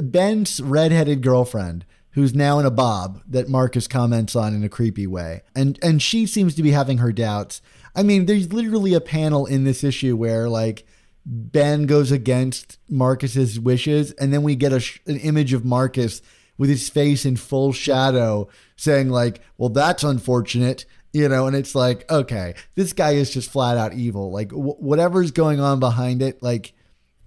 Ben's 0.00 0.60
redheaded 0.60 1.22
girlfriend 1.22 1.84
who's 2.12 2.34
now 2.34 2.58
in 2.58 2.66
a 2.66 2.70
bob 2.70 3.20
that 3.28 3.48
Marcus 3.48 3.86
comments 3.86 4.34
on 4.34 4.54
in 4.54 4.64
a 4.64 4.68
creepy 4.68 5.06
way. 5.06 5.42
And 5.54 5.78
and 5.82 6.02
she 6.02 6.26
seems 6.26 6.54
to 6.56 6.62
be 6.62 6.70
having 6.70 6.98
her 6.98 7.12
doubts. 7.12 7.60
I 7.94 8.02
mean, 8.02 8.26
there's 8.26 8.52
literally 8.52 8.94
a 8.94 9.00
panel 9.00 9.46
in 9.46 9.64
this 9.64 9.84
issue 9.84 10.16
where 10.16 10.48
like 10.48 10.86
Ben 11.24 11.86
goes 11.86 12.10
against 12.10 12.78
Marcus's 12.88 13.60
wishes 13.60 14.12
and 14.12 14.32
then 14.32 14.42
we 14.42 14.56
get 14.56 14.72
a, 14.72 14.82
an 15.06 15.18
image 15.18 15.52
of 15.52 15.64
Marcus 15.64 16.22
with 16.56 16.70
his 16.70 16.88
face 16.88 17.24
in 17.24 17.36
full 17.36 17.72
shadow 17.72 18.48
saying 18.76 19.10
like, 19.10 19.40
"Well, 19.56 19.68
that's 19.68 20.02
unfortunate." 20.02 20.84
You 21.12 21.28
know, 21.28 21.46
and 21.46 21.56
it's 21.56 21.74
like, 21.74 22.10
okay, 22.10 22.54
this 22.74 22.92
guy 22.92 23.12
is 23.12 23.30
just 23.30 23.50
flat 23.50 23.78
out 23.78 23.94
evil. 23.94 24.30
Like 24.30 24.50
w- 24.50 24.74
whatever's 24.74 25.30
going 25.30 25.58
on 25.58 25.80
behind 25.80 26.20
it, 26.20 26.42
like 26.42 26.74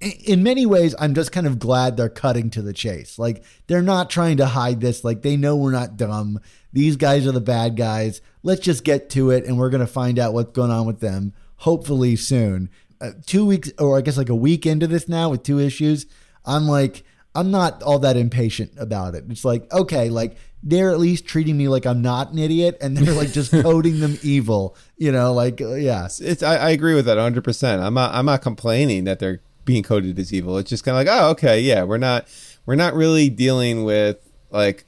in 0.01 0.41
many 0.41 0.65
ways, 0.65 0.95
I'm 0.99 1.13
just 1.13 1.31
kind 1.31 1.45
of 1.45 1.59
glad 1.59 1.95
they're 1.95 2.09
cutting 2.09 2.49
to 2.51 2.61
the 2.61 2.73
chase. 2.73 3.19
Like, 3.19 3.43
they're 3.67 3.81
not 3.81 4.09
trying 4.09 4.37
to 4.37 4.47
hide 4.47 4.81
this. 4.81 5.03
Like, 5.03 5.21
they 5.21 5.37
know 5.37 5.55
we're 5.55 5.71
not 5.71 5.97
dumb. 5.97 6.39
These 6.73 6.95
guys 6.95 7.27
are 7.27 7.31
the 7.31 7.41
bad 7.41 7.77
guys. 7.77 8.21
Let's 8.43 8.61
just 8.61 8.83
get 8.83 9.09
to 9.11 9.29
it, 9.29 9.45
and 9.45 9.57
we're 9.57 9.69
going 9.69 9.85
to 9.85 9.87
find 9.87 10.17
out 10.17 10.33
what's 10.33 10.53
going 10.53 10.71
on 10.71 10.87
with 10.87 10.99
them, 10.99 11.33
hopefully 11.57 12.15
soon. 12.15 12.69
Uh, 12.99 13.11
two 13.25 13.45
weeks, 13.45 13.71
or 13.77 13.97
I 13.97 14.01
guess 14.01 14.17
like 14.17 14.29
a 14.29 14.35
week 14.35 14.65
into 14.65 14.87
this 14.87 15.07
now 15.07 15.29
with 15.29 15.43
two 15.43 15.59
issues, 15.59 16.07
I'm 16.45 16.67
like, 16.67 17.03
I'm 17.35 17.51
not 17.51 17.83
all 17.83 17.99
that 17.99 18.17
impatient 18.17 18.73
about 18.77 19.15
it. 19.15 19.25
It's 19.29 19.45
like, 19.45 19.71
okay, 19.71 20.09
like, 20.09 20.35
they're 20.63 20.91
at 20.91 20.99
least 20.99 21.25
treating 21.25 21.57
me 21.57 21.67
like 21.67 21.85
I'm 21.85 22.01
not 22.01 22.31
an 22.31 22.39
idiot, 22.39 22.77
and 22.81 22.97
they're 22.97 23.13
like 23.13 23.31
just 23.31 23.51
coding 23.61 23.99
them 23.99 24.17
evil. 24.23 24.75
You 24.97 25.11
know, 25.11 25.33
like, 25.33 25.61
uh, 25.61 25.75
yeah. 25.75 26.07
It's, 26.19 26.41
I, 26.41 26.55
I 26.55 26.69
agree 26.71 26.95
with 26.95 27.05
that 27.05 27.19
100%. 27.19 27.79
I'm 27.79 27.93
not, 27.93 28.15
I'm 28.15 28.25
not 28.25 28.41
complaining 28.41 29.03
that 29.03 29.19
they're 29.19 29.41
being 29.65 29.83
coded 29.83 30.17
as 30.19 30.33
evil. 30.33 30.57
It's 30.57 30.69
just 30.69 30.83
kind 30.83 30.97
of 30.97 31.05
like, 31.05 31.21
oh, 31.21 31.29
okay, 31.31 31.61
yeah, 31.61 31.83
we're 31.83 31.97
not 31.97 32.27
we're 32.65 32.75
not 32.75 32.93
really 32.93 33.29
dealing 33.29 33.83
with 33.83 34.17
like 34.49 34.85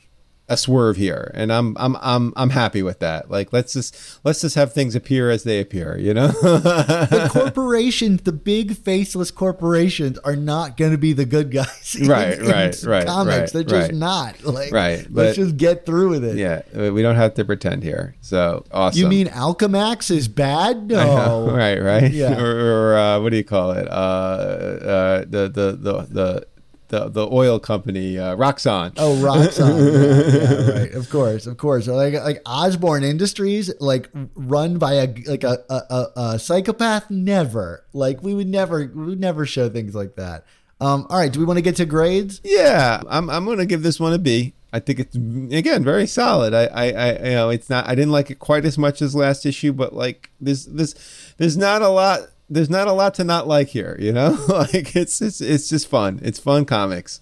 a 0.53 0.57
swerve 0.57 0.95
here, 0.95 1.31
and 1.33 1.51
I'm 1.51 1.75
I'm 1.77 1.97
I'm 1.99 2.33
I'm 2.35 2.49
happy 2.51 2.81
with 2.81 2.99
that. 2.99 3.29
Like 3.29 3.51
let's 3.51 3.73
just 3.73 4.19
let's 4.23 4.41
just 4.41 4.55
have 4.55 4.71
things 4.71 4.95
appear 4.95 5.29
as 5.29 5.43
they 5.43 5.59
appear, 5.59 5.97
you 5.97 6.13
know. 6.13 6.27
the 6.27 7.29
corporations, 7.33 8.21
the 8.21 8.31
big 8.31 8.77
faceless 8.77 9.31
corporations, 9.31 10.17
are 10.19 10.35
not 10.35 10.77
going 10.77 10.91
to 10.91 10.97
be 10.97 11.11
the 11.11 11.25
good 11.25 11.51
guys. 11.51 11.95
In, 11.99 12.07
right, 12.07 12.39
right, 12.39 12.83
right. 12.83 13.05
Comics, 13.05 13.37
right, 13.37 13.49
they're 13.51 13.63
just 13.63 13.91
right. 13.91 13.95
not. 13.95 14.43
Like, 14.43 14.71
right. 14.71 15.05
Let's 15.09 15.35
just 15.35 15.57
get 15.57 15.85
through 15.85 16.09
with 16.09 16.23
it. 16.23 16.37
Yeah, 16.37 16.89
we 16.91 17.01
don't 17.01 17.15
have 17.15 17.33
to 17.35 17.45
pretend 17.45 17.83
here. 17.83 18.15
So 18.21 18.63
awesome. 18.71 19.01
You 19.01 19.07
mean 19.07 19.27
Alchemax 19.27 20.09
is 20.09 20.27
bad? 20.27 20.91
No. 21.03 21.49
right, 21.49 21.81
right. 21.81 22.11
Yeah. 22.11 22.39
or, 22.39 22.91
or 22.91 22.97
uh, 22.97 23.19
what 23.19 23.31
do 23.31 23.37
you 23.37 23.43
call 23.43 23.71
it? 23.71 23.87
Uh, 23.89 23.91
uh, 23.91 25.19
the 25.27 25.49
the 25.49 25.77
the 25.79 26.07
the 26.09 26.47
the 26.93 27.09
the 27.09 27.27
oil 27.27 27.59
company 27.59 28.19
uh, 28.19 28.35
Roxxon. 28.35 28.93
Oh, 28.97 29.15
Roxxon. 29.15 29.73
yeah, 30.33 30.73
yeah, 30.75 30.79
right. 30.79 30.93
Of 30.93 31.09
course, 31.09 31.47
of 31.47 31.57
course. 31.57 31.87
Like 31.87 32.13
like 32.13 32.41
Osborn 32.45 33.03
Industries, 33.03 33.73
like 33.79 34.09
run 34.35 34.77
by 34.77 34.93
a 34.93 35.07
like 35.25 35.43
a, 35.43 35.57
a, 35.69 36.07
a 36.15 36.39
psychopath. 36.39 37.09
Never. 37.09 37.83
Like 37.93 38.21
we 38.21 38.35
would 38.35 38.47
never 38.47 38.91
we 38.93 39.05
would 39.05 39.19
never 39.19 39.45
show 39.45 39.69
things 39.69 39.95
like 39.95 40.15
that. 40.15 40.45
Um, 40.79 41.07
all 41.09 41.17
right. 41.17 41.31
Do 41.31 41.39
we 41.39 41.45
want 41.45 41.57
to 41.57 41.61
get 41.61 41.77
to 41.77 41.85
grades? 41.85 42.41
Yeah, 42.43 43.01
I'm 43.09 43.29
I'm 43.29 43.45
gonna 43.45 43.65
give 43.65 43.81
this 43.81 43.99
one 43.99 44.13
a 44.13 44.19
B. 44.19 44.53
I 44.71 44.79
think 44.79 44.99
it's 44.99 45.15
again 45.15 45.83
very 45.83 46.07
solid. 46.07 46.53
I, 46.53 46.65
I, 46.65 46.85
I, 46.91 47.11
you 47.11 47.35
know, 47.35 47.49
it's 47.49 47.69
not. 47.69 47.87
I 47.87 47.95
didn't 47.95 48.11
like 48.11 48.31
it 48.31 48.39
quite 48.39 48.65
as 48.65 48.77
much 48.77 49.01
as 49.03 49.15
last 49.15 49.45
issue, 49.45 49.71
but 49.71 49.93
like 49.93 50.31
there's, 50.41 50.65
there's, 50.65 50.95
there's 51.37 51.55
not 51.55 51.83
a 51.83 51.89
lot 51.89 52.21
there's 52.53 52.69
not 52.69 52.87
a 52.87 52.93
lot 52.93 53.15
to 53.15 53.23
not 53.23 53.47
like 53.47 53.69
here, 53.69 53.97
you 53.99 54.11
know? 54.11 54.37
like 54.47 54.95
it's 54.95 55.21
it's 55.21 55.41
it's 55.41 55.69
just 55.69 55.87
fun. 55.87 56.19
It's 56.23 56.39
fun 56.39 56.65
comics. 56.65 57.21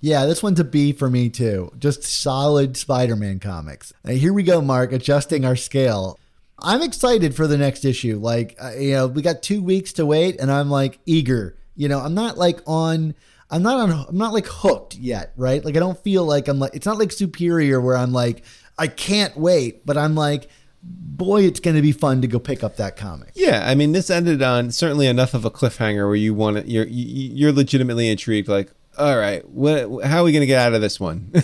Yeah, 0.00 0.26
this 0.26 0.42
one's 0.42 0.58
a 0.58 0.64
B 0.64 0.92
for 0.92 1.08
me 1.08 1.28
too. 1.28 1.72
Just 1.78 2.02
solid 2.02 2.76
Spider 2.76 3.14
Man 3.14 3.38
comics. 3.38 3.92
Uh, 4.04 4.12
here 4.12 4.32
we 4.32 4.42
go, 4.42 4.60
Mark, 4.60 4.92
adjusting 4.92 5.44
our 5.44 5.54
scale. 5.54 6.18
I'm 6.58 6.82
excited 6.82 7.34
for 7.34 7.46
the 7.46 7.56
next 7.56 7.84
issue. 7.84 8.18
Like, 8.18 8.56
uh, 8.60 8.72
you 8.72 8.92
know, 8.92 9.06
we 9.06 9.22
got 9.22 9.42
two 9.42 9.62
weeks 9.62 9.92
to 9.94 10.06
wait, 10.06 10.40
and 10.40 10.50
I'm 10.50 10.70
like 10.70 10.98
eager. 11.06 11.56
You 11.76 11.88
know, 11.88 12.00
I'm 12.00 12.14
not 12.14 12.36
like 12.36 12.60
on. 12.66 13.14
I'm 13.50 13.62
not 13.62 13.78
on. 13.78 14.06
I'm 14.08 14.18
not 14.18 14.32
like 14.32 14.46
hooked 14.46 14.96
yet, 14.96 15.32
right? 15.36 15.64
Like, 15.64 15.76
I 15.76 15.80
don't 15.80 15.98
feel 16.02 16.24
like 16.24 16.48
I'm 16.48 16.58
like. 16.58 16.74
It's 16.74 16.86
not 16.86 16.98
like 16.98 17.12
Superior 17.12 17.80
where 17.80 17.96
I'm 17.96 18.12
like, 18.12 18.44
I 18.78 18.88
can't 18.88 19.36
wait, 19.36 19.86
but 19.86 19.96
I'm 19.96 20.14
like, 20.14 20.48
boy, 20.82 21.42
it's 21.42 21.60
going 21.60 21.76
to 21.76 21.82
be 21.82 21.92
fun 21.92 22.20
to 22.22 22.28
go 22.28 22.38
pick 22.38 22.64
up 22.64 22.76
that 22.76 22.96
comic. 22.96 23.30
Yeah, 23.34 23.62
I 23.66 23.74
mean, 23.74 23.92
this 23.92 24.10
ended 24.10 24.42
on 24.42 24.70
certainly 24.72 25.06
enough 25.06 25.34
of 25.34 25.44
a 25.44 25.50
cliffhanger 25.50 26.06
where 26.06 26.16
you 26.16 26.34
want 26.34 26.56
to, 26.58 26.68
you're 26.68 26.86
you're 26.86 27.52
legitimately 27.52 28.08
intrigued. 28.08 28.48
Like, 28.48 28.70
all 28.98 29.16
right, 29.16 29.48
what, 29.48 30.04
how 30.04 30.20
are 30.20 30.24
we 30.24 30.32
going 30.32 30.40
to 30.40 30.46
get 30.46 30.58
out 30.58 30.74
of 30.74 30.80
this 30.80 30.98
one? 30.98 31.30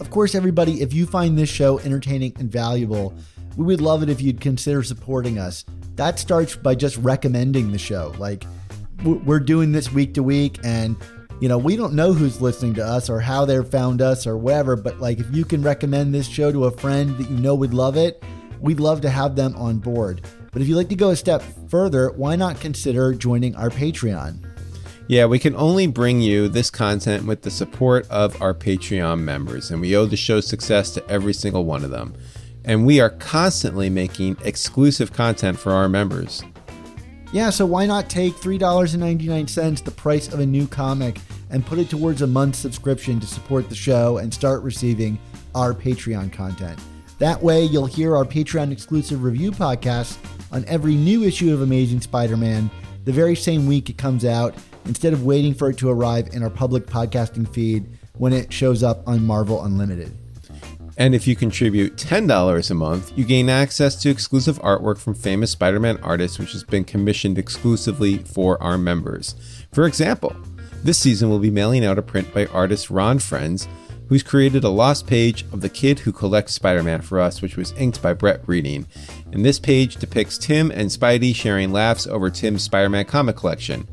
of 0.00 0.10
course, 0.10 0.34
everybody, 0.34 0.82
if 0.82 0.92
you 0.92 1.06
find 1.06 1.38
this 1.38 1.48
show 1.48 1.78
entertaining 1.80 2.34
and 2.38 2.50
valuable, 2.50 3.14
we 3.56 3.64
would 3.64 3.80
love 3.80 4.02
it 4.02 4.08
if 4.08 4.20
you'd 4.20 4.40
consider 4.40 4.82
supporting 4.82 5.38
us. 5.38 5.64
That 5.96 6.18
starts 6.18 6.54
by 6.54 6.74
just 6.74 6.96
recommending 6.98 7.72
the 7.72 7.78
show. 7.78 8.14
Like, 8.18 8.44
we're 9.02 9.40
doing 9.40 9.72
this 9.72 9.92
week 9.92 10.14
to 10.14 10.22
week, 10.22 10.58
and 10.62 10.96
you 11.40 11.48
know, 11.48 11.58
we 11.58 11.76
don't 11.76 11.94
know 11.94 12.12
who's 12.12 12.40
listening 12.40 12.74
to 12.74 12.84
us 12.84 13.08
or 13.08 13.20
how 13.20 13.44
they 13.44 13.62
found 13.62 14.02
us 14.02 14.26
or 14.26 14.36
whatever, 14.36 14.74
but 14.74 14.98
like 14.98 15.20
if 15.20 15.34
you 15.34 15.44
can 15.44 15.62
recommend 15.62 16.12
this 16.12 16.26
show 16.26 16.50
to 16.50 16.64
a 16.64 16.70
friend 16.70 17.16
that 17.16 17.30
you 17.30 17.36
know 17.36 17.54
would 17.54 17.74
love 17.74 17.96
it, 17.96 18.22
we'd 18.60 18.80
love 18.80 19.00
to 19.02 19.10
have 19.10 19.36
them 19.36 19.54
on 19.56 19.78
board. 19.78 20.22
But 20.50 20.62
if 20.62 20.68
you'd 20.68 20.76
like 20.76 20.88
to 20.88 20.96
go 20.96 21.10
a 21.10 21.16
step 21.16 21.42
further, 21.68 22.10
why 22.10 22.34
not 22.34 22.60
consider 22.60 23.14
joining 23.14 23.54
our 23.54 23.70
Patreon? 23.70 24.44
Yeah, 25.06 25.26
we 25.26 25.38
can 25.38 25.54
only 25.54 25.86
bring 25.86 26.20
you 26.20 26.48
this 26.48 26.70
content 26.70 27.24
with 27.24 27.42
the 27.42 27.50
support 27.50 28.08
of 28.10 28.40
our 28.42 28.52
Patreon 28.52 29.20
members, 29.20 29.70
and 29.70 29.80
we 29.80 29.96
owe 29.96 30.06
the 30.06 30.16
show's 30.16 30.46
success 30.46 30.90
to 30.94 31.08
every 31.08 31.32
single 31.32 31.64
one 31.64 31.84
of 31.84 31.90
them. 31.90 32.14
And 32.64 32.84
we 32.84 33.00
are 33.00 33.10
constantly 33.10 33.88
making 33.88 34.36
exclusive 34.44 35.12
content 35.12 35.58
for 35.58 35.72
our 35.72 35.88
members. 35.88 36.42
Yeah, 37.32 37.50
so 37.50 37.66
why 37.66 37.84
not 37.84 38.08
take 38.08 38.34
$3.99, 38.36 39.84
the 39.84 39.90
price 39.90 40.32
of 40.32 40.40
a 40.40 40.46
new 40.46 40.66
comic, 40.66 41.18
and 41.50 41.64
put 41.64 41.78
it 41.78 41.90
towards 41.90 42.22
a 42.22 42.26
month's 42.26 42.58
subscription 42.58 43.20
to 43.20 43.26
support 43.26 43.68
the 43.68 43.74
show 43.74 44.18
and 44.18 44.32
start 44.32 44.62
receiving 44.62 45.18
our 45.54 45.74
Patreon 45.74 46.32
content? 46.32 46.78
That 47.18 47.42
way, 47.42 47.64
you'll 47.64 47.86
hear 47.86 48.16
our 48.16 48.24
Patreon 48.24 48.72
exclusive 48.72 49.22
review 49.22 49.50
podcast 49.50 50.16
on 50.52 50.64
every 50.66 50.94
new 50.94 51.24
issue 51.24 51.52
of 51.52 51.60
Amazing 51.60 52.00
Spider 52.00 52.36
Man 52.36 52.70
the 53.08 53.12
very 53.14 53.34
same 53.34 53.66
week 53.66 53.88
it 53.88 53.96
comes 53.96 54.26
out, 54.26 54.54
instead 54.84 55.14
of 55.14 55.24
waiting 55.24 55.54
for 55.54 55.70
it 55.70 55.78
to 55.78 55.88
arrive 55.88 56.28
in 56.34 56.42
our 56.42 56.50
public 56.50 56.84
podcasting 56.84 57.50
feed 57.54 57.86
when 58.18 58.34
it 58.34 58.52
shows 58.52 58.82
up 58.82 59.06
on 59.08 59.24
Marvel 59.24 59.64
Unlimited. 59.64 60.14
And 60.98 61.14
if 61.14 61.28
you 61.28 61.36
contribute 61.36 61.94
$10 61.96 62.70
a 62.70 62.74
month, 62.74 63.16
you 63.16 63.24
gain 63.24 63.48
access 63.48 63.94
to 64.02 64.10
exclusive 64.10 64.58
artwork 64.58 64.98
from 64.98 65.14
famous 65.14 65.52
Spider 65.52 65.78
Man 65.78 65.96
artists, 66.02 66.40
which 66.40 66.52
has 66.52 66.64
been 66.64 66.82
commissioned 66.82 67.38
exclusively 67.38 68.18
for 68.18 68.60
our 68.60 68.76
members. 68.76 69.36
For 69.72 69.86
example, 69.86 70.34
this 70.82 70.98
season 70.98 71.30
we'll 71.30 71.38
be 71.38 71.52
mailing 71.52 71.84
out 71.84 71.98
a 71.98 72.02
print 72.02 72.34
by 72.34 72.46
artist 72.46 72.90
Ron 72.90 73.20
Frenz, 73.20 73.68
who's 74.08 74.24
created 74.24 74.64
a 74.64 74.68
lost 74.68 75.06
page 75.06 75.44
of 75.52 75.60
The 75.60 75.68
Kid 75.68 76.00
Who 76.00 76.10
Collects 76.10 76.54
Spider 76.54 76.82
Man 76.82 77.00
for 77.02 77.20
us, 77.20 77.42
which 77.42 77.56
was 77.56 77.72
inked 77.72 78.02
by 78.02 78.12
Brett 78.12 78.44
Breeding. 78.44 78.86
And 79.32 79.44
this 79.44 79.60
page 79.60 79.96
depicts 79.96 80.36
Tim 80.36 80.72
and 80.72 80.90
Spidey 80.90 81.32
sharing 81.32 81.72
laughs 81.72 82.08
over 82.08 82.28
Tim's 82.28 82.64
Spider 82.64 82.88
Man 82.88 83.04
comic 83.04 83.36
collection. 83.36 83.86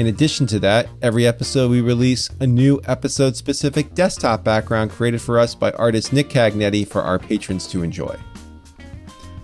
In 0.00 0.06
addition 0.06 0.46
to 0.46 0.58
that, 0.60 0.88
every 1.02 1.26
episode 1.26 1.70
we 1.70 1.82
release 1.82 2.30
a 2.40 2.46
new 2.46 2.80
episode 2.86 3.36
specific 3.36 3.94
desktop 3.94 4.42
background 4.42 4.90
created 4.90 5.20
for 5.20 5.38
us 5.38 5.54
by 5.54 5.72
artist 5.72 6.14
Nick 6.14 6.30
Cagnetti 6.30 6.88
for 6.88 7.02
our 7.02 7.18
patrons 7.18 7.66
to 7.66 7.82
enjoy. 7.82 8.16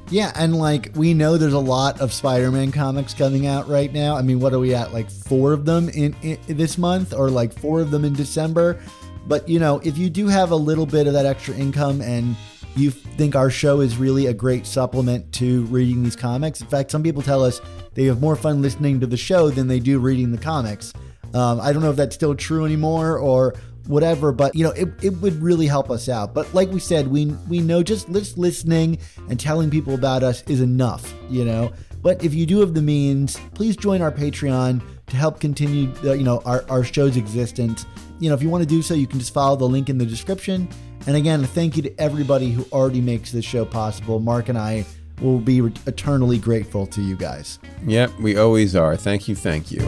Yeah, 0.08 0.32
and 0.34 0.56
like 0.56 0.92
we 0.94 1.12
know 1.12 1.36
there's 1.36 1.52
a 1.52 1.58
lot 1.58 2.00
of 2.00 2.10
Spider-Man 2.10 2.72
comics 2.72 3.12
coming 3.12 3.46
out 3.46 3.68
right 3.68 3.92
now. 3.92 4.16
I 4.16 4.22
mean, 4.22 4.40
what 4.40 4.54
are 4.54 4.58
we 4.58 4.74
at? 4.74 4.94
Like 4.94 5.10
4 5.10 5.52
of 5.52 5.66
them 5.66 5.90
in, 5.90 6.16
in 6.22 6.38
this 6.48 6.78
month 6.78 7.12
or 7.12 7.28
like 7.28 7.52
4 7.52 7.82
of 7.82 7.90
them 7.90 8.06
in 8.06 8.14
December. 8.14 8.80
But, 9.26 9.46
you 9.50 9.58
know, 9.58 9.82
if 9.84 9.98
you 9.98 10.08
do 10.08 10.26
have 10.26 10.52
a 10.52 10.56
little 10.56 10.86
bit 10.86 11.06
of 11.06 11.12
that 11.12 11.26
extra 11.26 11.54
income 11.54 12.00
and 12.00 12.34
you 12.76 12.90
think 12.90 13.34
our 13.34 13.50
show 13.50 13.80
is 13.80 13.96
really 13.96 14.26
a 14.26 14.34
great 14.34 14.66
supplement 14.66 15.32
to 15.34 15.64
reading 15.64 16.02
these 16.02 16.16
comics. 16.16 16.60
In 16.60 16.66
fact, 16.66 16.90
some 16.90 17.02
people 17.02 17.22
tell 17.22 17.44
us 17.44 17.60
they 17.94 18.04
have 18.04 18.20
more 18.20 18.36
fun 18.36 18.62
listening 18.62 19.00
to 19.00 19.06
the 19.06 19.16
show 19.16 19.50
than 19.50 19.68
they 19.68 19.80
do 19.80 19.98
reading 19.98 20.30
the 20.32 20.38
comics. 20.38 20.92
Um, 21.34 21.60
I 21.60 21.72
don't 21.72 21.82
know 21.82 21.90
if 21.90 21.96
that's 21.96 22.14
still 22.14 22.34
true 22.34 22.64
anymore 22.64 23.18
or 23.18 23.54
whatever, 23.86 24.32
but 24.32 24.54
you 24.54 24.64
know, 24.64 24.72
it, 24.72 24.88
it 25.02 25.10
would 25.20 25.40
really 25.42 25.66
help 25.66 25.90
us 25.90 26.08
out. 26.08 26.34
But 26.34 26.52
like 26.54 26.70
we 26.70 26.80
said, 26.80 27.08
we 27.08 27.26
we 27.48 27.60
know 27.60 27.82
just 27.82 28.08
listening 28.08 28.98
and 29.28 29.38
telling 29.38 29.70
people 29.70 29.94
about 29.94 30.22
us 30.22 30.42
is 30.44 30.60
enough, 30.60 31.14
you 31.28 31.44
know. 31.44 31.72
But 32.02 32.22
if 32.22 32.34
you 32.34 32.46
do 32.46 32.60
have 32.60 32.74
the 32.74 32.82
means, 32.82 33.38
please 33.54 33.76
join 33.76 34.00
our 34.00 34.12
Patreon 34.12 34.80
to 35.06 35.16
help 35.16 35.40
continue, 35.40 35.92
the, 35.94 36.16
you 36.16 36.24
know, 36.24 36.40
our, 36.44 36.64
our 36.68 36.84
show's 36.84 37.16
existence. 37.16 37.86
You 38.18 38.28
know, 38.28 38.34
if 38.34 38.42
you 38.42 38.48
want 38.48 38.62
to 38.62 38.68
do 38.68 38.82
so, 38.82 38.94
you 38.94 39.06
can 39.06 39.18
just 39.18 39.34
follow 39.34 39.56
the 39.56 39.68
link 39.68 39.88
in 39.88 39.98
the 39.98 40.06
description. 40.06 40.68
And 41.06 41.16
again, 41.16 41.44
thank 41.44 41.76
you 41.76 41.82
to 41.82 42.00
everybody 42.00 42.50
who 42.50 42.64
already 42.72 43.00
makes 43.00 43.30
this 43.30 43.44
show 43.44 43.64
possible. 43.64 44.18
Mark 44.18 44.48
and 44.48 44.58
I 44.58 44.84
will 45.20 45.38
be 45.38 45.58
eternally 45.86 46.38
grateful 46.38 46.86
to 46.88 47.00
you 47.00 47.16
guys. 47.16 47.58
Yep, 47.86 48.18
we 48.20 48.36
always 48.36 48.74
are. 48.74 48.96
Thank 48.96 49.28
you, 49.28 49.36
thank 49.36 49.70
you. 49.70 49.80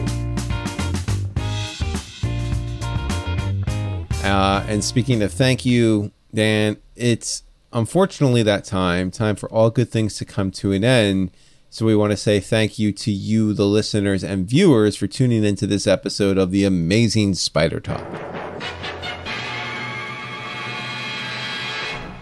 Uh, 4.23 4.63
and 4.67 4.83
speaking 4.83 5.21
of 5.21 5.33
thank 5.33 5.65
you, 5.65 6.11
Dan, 6.33 6.77
it's 6.95 7.43
unfortunately 7.73 8.43
that 8.43 8.63
time, 8.63 9.11
time 9.11 9.35
for 9.35 9.49
all 9.49 9.69
good 9.69 9.89
things 9.89 10.15
to 10.17 10.25
come 10.25 10.51
to 10.51 10.71
an 10.71 10.83
end. 10.83 11.31
So 11.69 11.85
we 11.85 11.95
want 11.95 12.11
to 12.11 12.17
say 12.17 12.39
thank 12.39 12.79
you 12.79 12.91
to 12.93 13.11
you, 13.11 13.53
the 13.53 13.65
listeners 13.65 14.23
and 14.23 14.47
viewers, 14.47 14.95
for 14.95 15.07
tuning 15.07 15.43
into 15.43 15.67
this 15.67 15.85
episode 15.85 16.37
of 16.37 16.51
the 16.51 16.63
Amazing 16.63 17.35
Spider 17.35 17.79
Talk. 17.79 18.48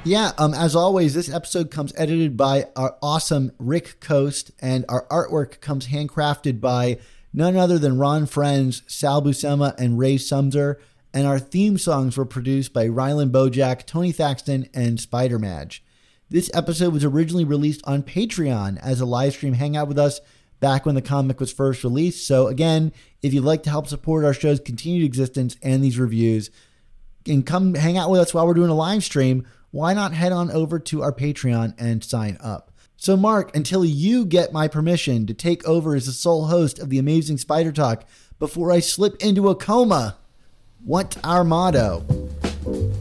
Yeah, 0.07 0.31
um, 0.37 0.53
as 0.53 0.73
always, 0.73 1.13
this 1.13 1.29
episode 1.29 1.69
comes 1.69 1.91
edited 1.97 2.37
by 2.37 2.67
our 2.77 2.95
awesome 3.03 3.51
Rick 3.59 3.99
Coast, 3.99 4.51
and 4.61 4.85
our 4.87 5.05
artwork 5.07 5.59
comes 5.59 5.87
handcrafted 5.87 6.61
by 6.61 6.99
none 7.33 7.57
other 7.57 7.77
than 7.77 7.97
Ron 7.97 8.25
Frenz, 8.25 8.83
Sal 8.87 9.21
Buscema, 9.21 9.75
and 9.77 9.99
Ray 9.99 10.15
Sumser. 10.15 10.75
And 11.13 11.27
our 11.27 11.39
theme 11.39 11.77
songs 11.77 12.15
were 12.15 12.23
produced 12.23 12.71
by 12.71 12.87
Rylan 12.87 13.31
Bojack, 13.31 13.85
Tony 13.85 14.13
Thaxton, 14.13 14.69
and 14.73 14.97
Spider 14.97 15.37
Madge. 15.39 15.83
This 16.29 16.49
episode 16.53 16.93
was 16.93 17.03
originally 17.03 17.43
released 17.43 17.81
on 17.83 18.01
Patreon 18.01 18.79
as 18.81 19.01
a 19.01 19.05
live 19.05 19.33
stream 19.33 19.55
hangout 19.55 19.89
with 19.89 19.99
us 19.99 20.21
back 20.61 20.85
when 20.85 20.95
the 20.95 21.01
comic 21.01 21.41
was 21.41 21.51
first 21.51 21.83
released. 21.83 22.25
So, 22.25 22.47
again, 22.47 22.93
if 23.21 23.33
you'd 23.33 23.43
like 23.43 23.63
to 23.63 23.69
help 23.69 23.87
support 23.87 24.23
our 24.23 24.33
show's 24.33 24.61
continued 24.61 25.03
existence 25.03 25.57
and 25.61 25.83
these 25.83 25.99
reviews, 25.99 26.49
and 27.27 27.45
come 27.45 27.73
hang 27.73 27.97
out 27.97 28.09
with 28.09 28.21
us 28.21 28.33
while 28.33 28.47
we're 28.47 28.53
doing 28.53 28.69
a 28.69 28.73
live 28.73 29.03
stream, 29.03 29.45
why 29.77 29.93
not 29.93 30.11
head 30.11 30.31
on 30.31 30.49
over 30.49 30.79
to 30.79 31.03
our 31.03 31.13
Patreon 31.13 31.75
and 31.77 32.03
sign 32.03 32.35
up? 32.41 32.71
So, 32.95 33.15
Mark, 33.15 33.55
until 33.55 33.85
you 33.85 34.25
get 34.25 34.51
my 34.51 34.67
permission 34.67 35.27
to 35.27 35.35
take 35.35 35.63
over 35.67 35.93
as 35.93 36.07
the 36.07 36.13
sole 36.13 36.47
host 36.47 36.79
of 36.79 36.89
the 36.89 36.97
Amazing 36.97 37.37
Spider 37.37 37.71
Talk 37.71 38.03
before 38.39 38.71
I 38.71 38.79
slip 38.79 39.23
into 39.23 39.49
a 39.49 39.55
coma, 39.55 40.17
what's 40.83 41.17
our 41.23 41.43
motto? 41.43 42.03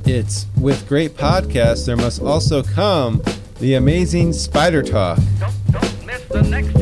It's 0.04 0.44
with 0.60 0.86
great 0.86 1.12
podcasts, 1.12 1.86
there 1.86 1.96
must 1.96 2.20
also 2.20 2.62
come 2.62 3.22
the 3.58 3.76
Amazing 3.76 4.34
Spider 4.34 4.82
Talk. 4.82 5.18
Don't, 5.40 5.72
don't 5.72 6.04
miss 6.04 6.24
the 6.26 6.42
next 6.42 6.74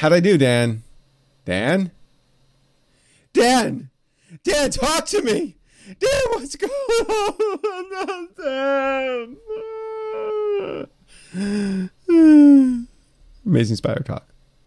How'd 0.00 0.14
I 0.14 0.20
do, 0.20 0.38
Dan? 0.38 0.82
Dan? 1.44 1.90
Dan! 3.34 3.90
Dan, 4.42 4.70
talk 4.70 5.04
to 5.08 5.20
me! 5.20 5.58
Dan, 5.98 6.22
what's 6.30 6.56
going 6.56 6.70
on? 8.08 8.28
Dan! 11.34 11.90
Amazing 13.44 13.76
Spider 13.76 14.02
Talk. 14.02 14.29